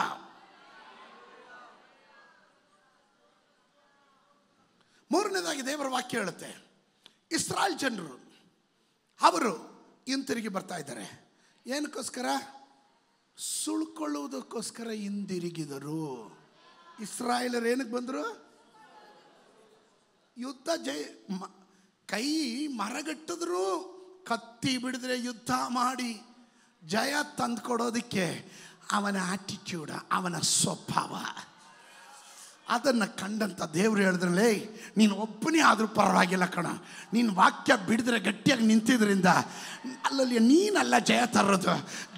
[5.13, 6.51] ಮೂರನೇದಾಗಿ ದೇವರ ವಾಕ್ಯ ಹೇಳುತ್ತೆ,
[7.33, 8.15] ಇಸ್ರಾಯಲ್ ಜನರು,
[9.21, 9.53] ಅವರು
[10.07, 11.07] ಹಿಂತಿರುಗಿ ಬರ್ತಾ ಇದ್ದಾರೆ.
[11.67, 12.27] ಏನಕ್ಕೋಸ್ಕರ?
[13.39, 16.39] ಸುಳ್ಕೊಳ್ಳುವುದಕ್ಕೋಸ್ಕರ ಹಿಂದಿರುಗಿದರು.
[17.01, 18.45] ಇಸ್ರಾಯೇಲರು ಏನಕ್ಕೆ ಬಂದರು?
[20.39, 21.51] ಯುದ್ಧ ಜಯ ಮ-
[22.07, 23.99] ಕೈ ಮರಗಟ್ಟಿದ್ರು,
[24.29, 26.23] ಕತ್ತಿ ಬಿಡಿದ್ರೆ ಯುದ್ಧ ಮಾಡಿ,
[26.87, 28.53] ಜಯ ತಂದುಕೊಡೋದಕ್ಕೆ
[28.93, 31.17] ಅವನ ಆಟಿಟ್ಯೂಡ ಅವನ ಸ್ವಭಾವ.
[32.69, 34.51] ಅದನ್ನು ಕಂಡಂಥ ದೇವರು ಹೇಳಿದ್ರಲ್ಲೇ,
[34.97, 36.67] ನೀನು ಒಬ್ಬನೇ ಆದರೂ ಪರವಾಗಿಲ್ಲ ಕಣ.
[37.13, 39.27] ನೀನು ವಾಕ್ಯ ಬಿಡಿದ್ರೆ ಗಟ್ಟಿಯಾಗಿ ನಿಂತಿದ್ರಿಂದ,
[40.05, 41.75] ಅಲ್ಲಲ್ಲಿ ನೀನಲ್ಲ ಜಯ ತರೋದು.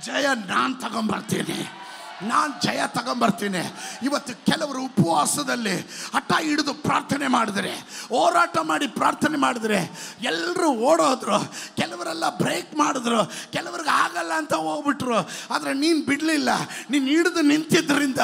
[0.06, 1.79] ಜಯ ನಾನು ತಗೊಂಬರ್ತೀನಿ.
[2.22, 3.62] ನಾನು ಜಯ ತಗೊಂಬರ್ತೀನಿ.
[4.02, 5.80] ಇವತ್ತು ಕೆಲವರು ಉಪವಾಸದಲ್ಲಿ
[6.14, 7.72] ಹಠ ಹಿಡಿದು ಪ್ರಾರ್ಥನೆ ಮಾಡಿದ್ರೆ,
[8.08, 9.90] ಹೋರಾಟ ಮಾಡಿ ಪ್ರಾರ್ಥನೆ ಮಾಡಿದ್ರೆ
[10.22, 11.38] ಎಲ್ಲರೂ ಓಡೋದ್ರು,
[11.76, 15.18] ಕೆಲವರೆಲ್ಲ ಬ್ರೇಕ್ ಮಾಡಿದ್ರು, ಕೆಲವ್ರಿಗೆ ಆಗಲ್ಲ ಅಂತ ಹೋಗ್ಬಿಟ್ರು.
[15.54, 16.48] ಆದರೆ ನೀನು ಬಿಡಲಿಲ್ಲ,
[16.90, 18.20] ನೀನು ಹಿಡಿದು ನಿಂತಿದ್ದರಿಂದ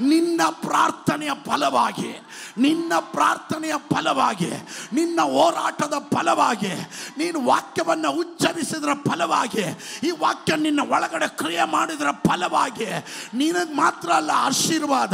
[0.00, 2.12] ನಿನ್ನ ಪ್ರಾರ್ಥನೆಯ ಫಲವಾಗಿ,
[2.58, 4.50] ನಿನ್ನ ಪ್ರಾರ್ಥನೆಯ ಫಲವಾಗಿ,
[4.92, 6.72] ನಿನ್ನ ಹೋರಾಟದ ಫಲವಾಗಿ,
[7.18, 9.64] ನೀನು ವಾಕ್ಯವನ್ನು ಉಚ್ಚರಿಸಿದ್ರ ಫಲವಾಗಿ,
[10.02, 12.86] ಈ ವಾಕ್ಯ ನಿನ್ನ ಒಳಗಡೆ ಕ್ರಿಯೆ ಮಾಡಿದ್ರ ಫಲವಾಗಿ
[13.34, 15.12] ನಿನಗೆ ಮಾತ್ರ ಅಲ್ಲ ಆಶೀರ್ವಾದ,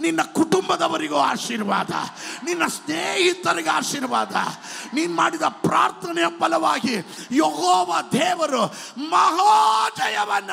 [0.00, 1.90] ನಿನ್ನ ಕುಟುಂಬದವರಿಗೂ ಆಶೀರ್ವಾದ,
[2.44, 4.36] ನಿನ್ನ ಸ್ನೇಹಿತರಿಗೆ ಆಶೀರ್ವಾದ.
[4.94, 6.94] ನೀನು ಮಾಡಿದ ಪ್ರಾರ್ಥನೆಯ ಫಲವಾಗಿ
[7.30, 8.66] ಯಹೋವ ದೇವರು
[9.08, 10.50] ಮಹೋಜಯವನ್ನ.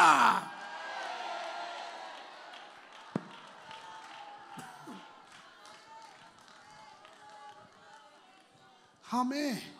[9.13, 9.71] ಆಮೇ,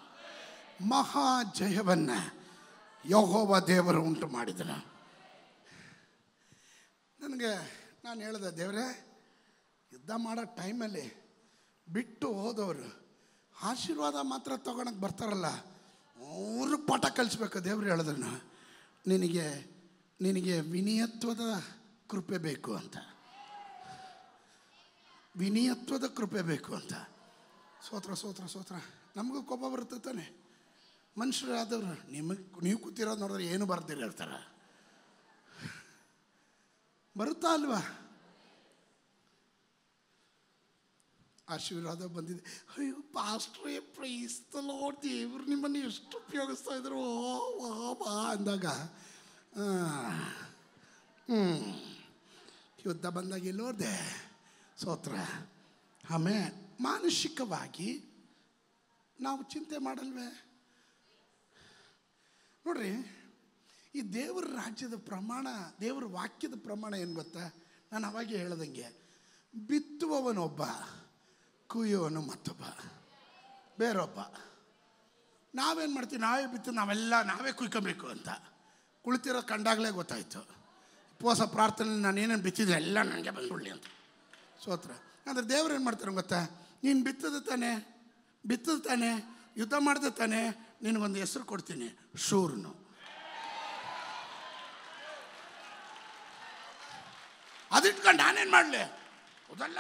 [0.82, 2.12] ಮಹಾಜಯವನ್ನ
[3.10, 4.95] ಯಹೋವ ದೇವರು ಉಂಟು ಮಾಡಿದನು
[7.26, 7.52] ನನಗೆ
[8.04, 8.88] ನಾನು ಹೇಳಿದೆ, ದೇವರೇ,
[9.92, 11.06] ಯುದ್ಧ ಮಾಡೋ ಟೈಮಲ್ಲಿ
[11.94, 12.88] ಬಿಟ್ಟು ಹೋದವರು
[13.62, 18.44] ಆಶೀರ್ವಾದ ಮಾತ್ರ ತಗೊಳಕ್ಕೆ ಬರ್ತಾರಲ್ಲ, ಅವರು ಪಾಠ ಕಲಿಸ್ಬೇಕು ದೇವ್ರು ಹೇಳಿದ್ರು
[19.08, 19.46] ನಿನಗೆ
[20.22, 21.44] ನಿನಗೆ ವಿನಿಯತ್ವದ
[22.10, 22.98] ಕೃಪೆ ಬೇಕು ಅಂತ.
[25.36, 26.94] ವಿನಿಯತ್ವದ ಕೃಪೆ ಬೇಕು ಅಂತ.
[27.90, 28.76] ಸೋತ್ರ ಸೋತ್ರ ಸೋತ್ರ.
[29.16, 30.26] ನಮಗೂ ಕೋಪ ಬರುತ್ತೆ ತಾನೆ.
[31.18, 34.55] ಮನುಷ್ಯರಾದವರು, ನಿಮಗೆ, ನೀವು ಕೂತಿರೋದು ನೋಡಿದ್ರೆ ಏನು ಬರ್ದಿರ ಇರ್ತಾರೆ
[37.18, 37.82] ಬರುತ್ತಾ ಅಲ್ವಾ?
[41.50, 42.44] ಆಶೀರ್ವಾದ ಬಂದಿದೆ.
[42.78, 47.00] ಅಯ್ಯೋ, ಪಾಸ್ಟ್ರೇ ಪ್ರೈಸ್ತಲೋ ದೇವರು ನಿಮ್ಮನ್ನು ಎಷ್ಟು ಉಪಯೋಗಿಸ್ತಾ ಇದ್ರು.
[47.00, 48.66] ಓ, ವಾ ಬಾ ಅಂದಾಗ
[51.28, 51.42] ಹ್ಞೂ
[52.86, 53.94] ಯುದ್ಧ ಬಂದಾಗ ಎಲ್ಲೋದೆ
[54.78, 55.14] ಸೋತ್ರ.
[56.10, 56.42] ಆಮೇಲೆ
[56.84, 57.90] ಮಾನಸಿಕವಾಗಿ
[59.20, 60.28] ನಾವು ಚಿಂತೆ ಮಾಡಲ್ವೇ?
[62.66, 62.92] ನೋಡ್ರಿ
[63.96, 65.48] ಈ ದೇವರ ರಾಜ್ಯದ ಪ್ರಮಾಣ,
[65.82, 67.54] ದೇವರ ವಾಕ್ಯದ ಪ್ರಮಾಣ ಏನು ಗೊತ್ತಾ?
[67.92, 68.88] ನಾನು ಅವಾಗೆ ಹೇಳ್ದಂಗೆ,
[69.54, 70.62] ಬಿತ್ತುವವನೊಬ್ಬ
[71.68, 72.64] ಕುಯ್ಯುವನು ಮತ್ತೊಬ್ಬ,
[73.80, 74.20] ಬೇರೊಬ್ಬ.
[75.56, 76.22] ನಾವೇನು ಮಾಡ್ತೀವಿ?
[76.22, 78.30] ನಾವೇ ಬಿತ್ತು, ನಾವೆಲ್ಲ, ನಾವೇ ಕುಯ್ಕೊಬೇಕು ಅಂತ.
[79.02, 80.40] ಕುಳಿತಿರೋ ಕಂಡಾಗಲೇ ಗೊತ್ತಾಯಿತು.
[81.14, 83.84] ಉಪವಾಸ ಪ್ರಾರ್ಥನೆ ನಾನು ಏನೇನು ಬಿತ್ತಿದೆ ಎಲ್ಲ ನನಗೆ ಬಂದ್ಬಿಡಲಿ ಅಂತ.
[84.66, 84.92] ಸೋತ್ರ.
[85.28, 86.72] ಅಂದರೆ ದೇವ್ರು ಏನು ಮಾಡ್ತಾರೆ ಗೊತ್ತಾ?
[86.84, 87.96] ನೀನು ಬಿತ್ತದ ತಾನೆ
[88.48, 89.10] ಬಿತ್ತದ ತಾನೆ,
[89.58, 90.42] ಯುದ್ಧ ಮಾಡಿದ ತಾನೆ,
[90.82, 92.85] ನಿನಗೊಂದು ಹೆಸರು ಕೊಡ್ತೀನಿ, ಶೂರ್ನು.
[97.76, 98.78] ಅದಿಟ್ಕೊಂಡು ನಾನೇನು ಮಾಡಲಿ?
[98.78, 99.78] ಅದೆಲ್ಲ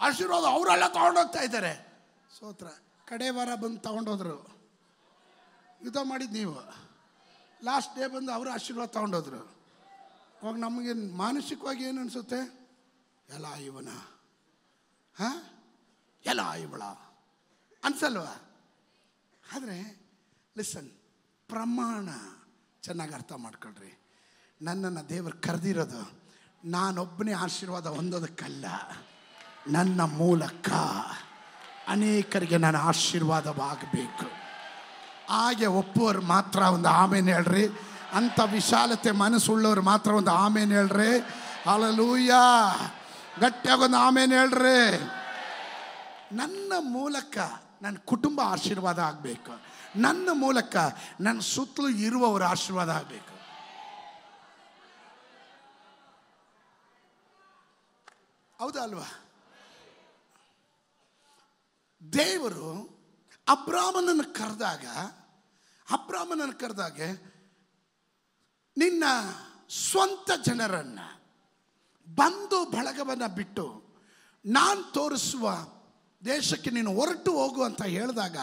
[0.00, 2.02] ಆಶೀರ್ವಾದ ಅವರೆಲ್ಲ ತೊಗೊಂಡೋಗ್ತಾ ಇದ್ದಾರೆ.
[2.38, 2.66] ಸೋತ್ರ,
[3.04, 4.60] ಕಡೆ ವಾರ ಬಂದು ತೊಗೊಂಡೋದ್ರು.
[5.82, 6.60] ಯುದ್ಧ ಮಾಡಿದ್ದು ನೀವು.
[7.64, 9.38] ಲಾಸ್ಟ್ ಡೇ ಬಂದು ಅವರು ಆಶೀರ್ವಾದ ತೊಗೊಂಡೋದ್ರು.
[10.42, 12.68] ಅವಾಗ ನಮಗೆ ಮಾನಸಿಕವಾಗಿ ಏನು ಅನಿಸುತ್ತೆ?
[13.28, 13.88] ಎಲ್ಲ ಇವನ.
[15.18, 15.42] ಹಾಂ?
[16.26, 16.82] ಎಲ್ಲ ಇವಳ.
[17.84, 18.24] ಅನ್ಸಲ್ವ?
[19.56, 20.00] ಆದರೆ
[20.58, 20.90] ಲಿಸನ್
[21.48, 22.08] ಪ್ರಮಾಣ
[22.82, 23.98] ಚೆನ್ನಾಗಿ ಅರ್ಥ ಮಾಡ್ಕೊಳ್ರಿ.
[24.62, 26.19] ನನ್ನನ್ನು ದೇವರು ಕರೆದಿರೋದು.
[26.64, 28.66] ನಾನೊಬ್ಬನೇ ಆಶೀರ್ವಾದ ಹೊಂದೋದಕ್ಕಲ್ಲ,
[29.68, 30.70] ನನ್ನ ಮೂಲಕ
[31.88, 34.26] ಅನೇಕರಿಗೆ ನನ್ನ ಆಶೀರ್ವಾದವಾಗಬೇಕು.
[35.28, 37.64] ಹಾಗೆ ಒಪ್ಪುವರು ಮಾತ್ರ ಒಂದು ಆಮೇಲೆ ಹೇಳ್ರಿ.
[38.12, 41.18] ಅಂಥ ವಿಶಾಲತೆ ಮನಸ್ಸುಳ್ಳವ್ರು ಮಾತ್ರ ಒಂದು ಆಮೇಲೆ ಹೇಳ್ರಿ.
[41.70, 42.32] ಅಲಲೂಯ
[43.40, 44.78] ಗಟ್ಟಿಯಾಗಿ ಒಂದು ಆಮೇಲೆ ಹೇಳ್ರಿ.
[46.36, 47.38] ನನ್ನ ಮೂಲಕ
[47.82, 49.52] ನನ್ನ ಕುಟುಂಬ ಆಶೀರ್ವಾದ ಆಗಬೇಕು.
[49.96, 50.76] ನನ್ನ ಮೂಲಕ
[51.20, 53.29] ನನ್ನ ಸುತ್ತಲೂ ಇರುವವರ ಆಶೀರ್ವಾದ ಆಗಬೇಕು.
[58.60, 59.06] ಹೌದಾ ಅಲ್ವಾ
[62.12, 62.70] ದೇವರು
[63.48, 64.86] ಅಬ್ರಾಹ್ಮನನ್ನು ಕರೆದಾಗ
[65.92, 67.00] ಅಬ್ರಾಹ್ಮನನ್ನು ಕರೆದಾಗ,
[68.76, 69.04] ನಿನ್ನ
[69.90, 71.20] ಸ್ವಂತ ಜನರನ್ನು
[72.14, 73.82] ಬಂದು ಬಳಗವನ್ನು ಬಿಟ್ಟು
[74.44, 75.56] ನಾನು ತೋರಿಸುವ
[76.24, 78.36] ದೇಶಕ್ಕೆ ನೀನು ಹೊರಟು ಹೋಗು ಅಂತ ಹೇಳಿದಾಗ,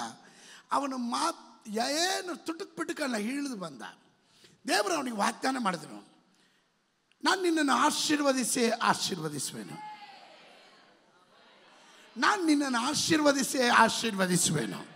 [0.71, 3.81] ಅವನು ಮಾತು, ಏನು ತುಟುಕ್ ಪಿಟುಕಲ್ಲ ಇಳಿದು ಬಂದ.
[4.67, 5.99] ದೇವರು ಅವನಿಗೆ ವಾಗ್ದಾನ ಮಾಡಿದನು.
[7.23, 9.86] ನಾನು ನಿನ್ನನ್ನು ಆಶೀರ್ವದಿಸಿ ಆಶೀರ್ವದಿಸುವೆನು.
[12.17, 14.87] ನಾನು ನಿನ್ನನ್ನು ಆಶೀರ್ವದಿಸಿ, ಆಶೀರ್ವದಿಸುವೆನು.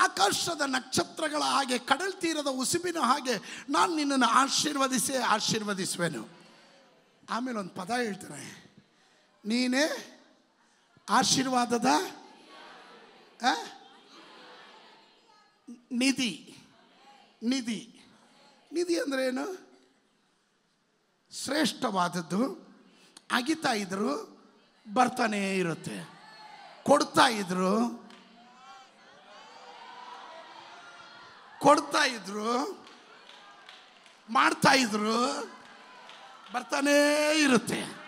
[0.00, 6.28] ಆಕಾಶದ ನಕ್ಷತ್ರಗಳ ಹಾಗೆ, ಕಡಲ್ ತೀರದ ಉಸುಬಿನ ಹಾಗೆ ನಾನು ನಿನ್ನನ್ನು ಆಶೀರ್ವದಿಸಿ, ಆಶೀರ್ವದಿಸುವೆನು.
[7.30, 8.64] ಆಮೇಲೆ ಒಂದು ಪದ ಹೇಳ್ತಾರೆ
[9.44, 9.84] ನೀನೇ
[11.08, 11.86] ಆಶೀರ್ವಾದದ?
[15.90, 16.32] ನಿಧಿ.
[17.42, 17.80] ನಿಧಿ.
[18.72, 19.46] ನಿಧಿ ಅಂದರೆ ಏನು?
[21.32, 22.42] ಶ್ರೇಷ್ಠವಾದದ್ದು,
[23.30, 24.38] ಅಗಿತಾ ಇದ್ರು
[24.92, 26.13] ಬರ್ತಾನೇ ಇರುತ್ತೆ.
[26.84, 28.04] ಕೊಡ್ತಾ ಇದ್ರು?
[31.60, 32.50] ಕೊಡ್ತಾ ಇದ್ರು?
[34.30, 35.18] ಮಾಡ್ತಾ ಇದ್ರು?
[36.52, 36.98] ಬರ್ತಾನೇ
[37.34, 38.03] ಇರುತ್ತೆ.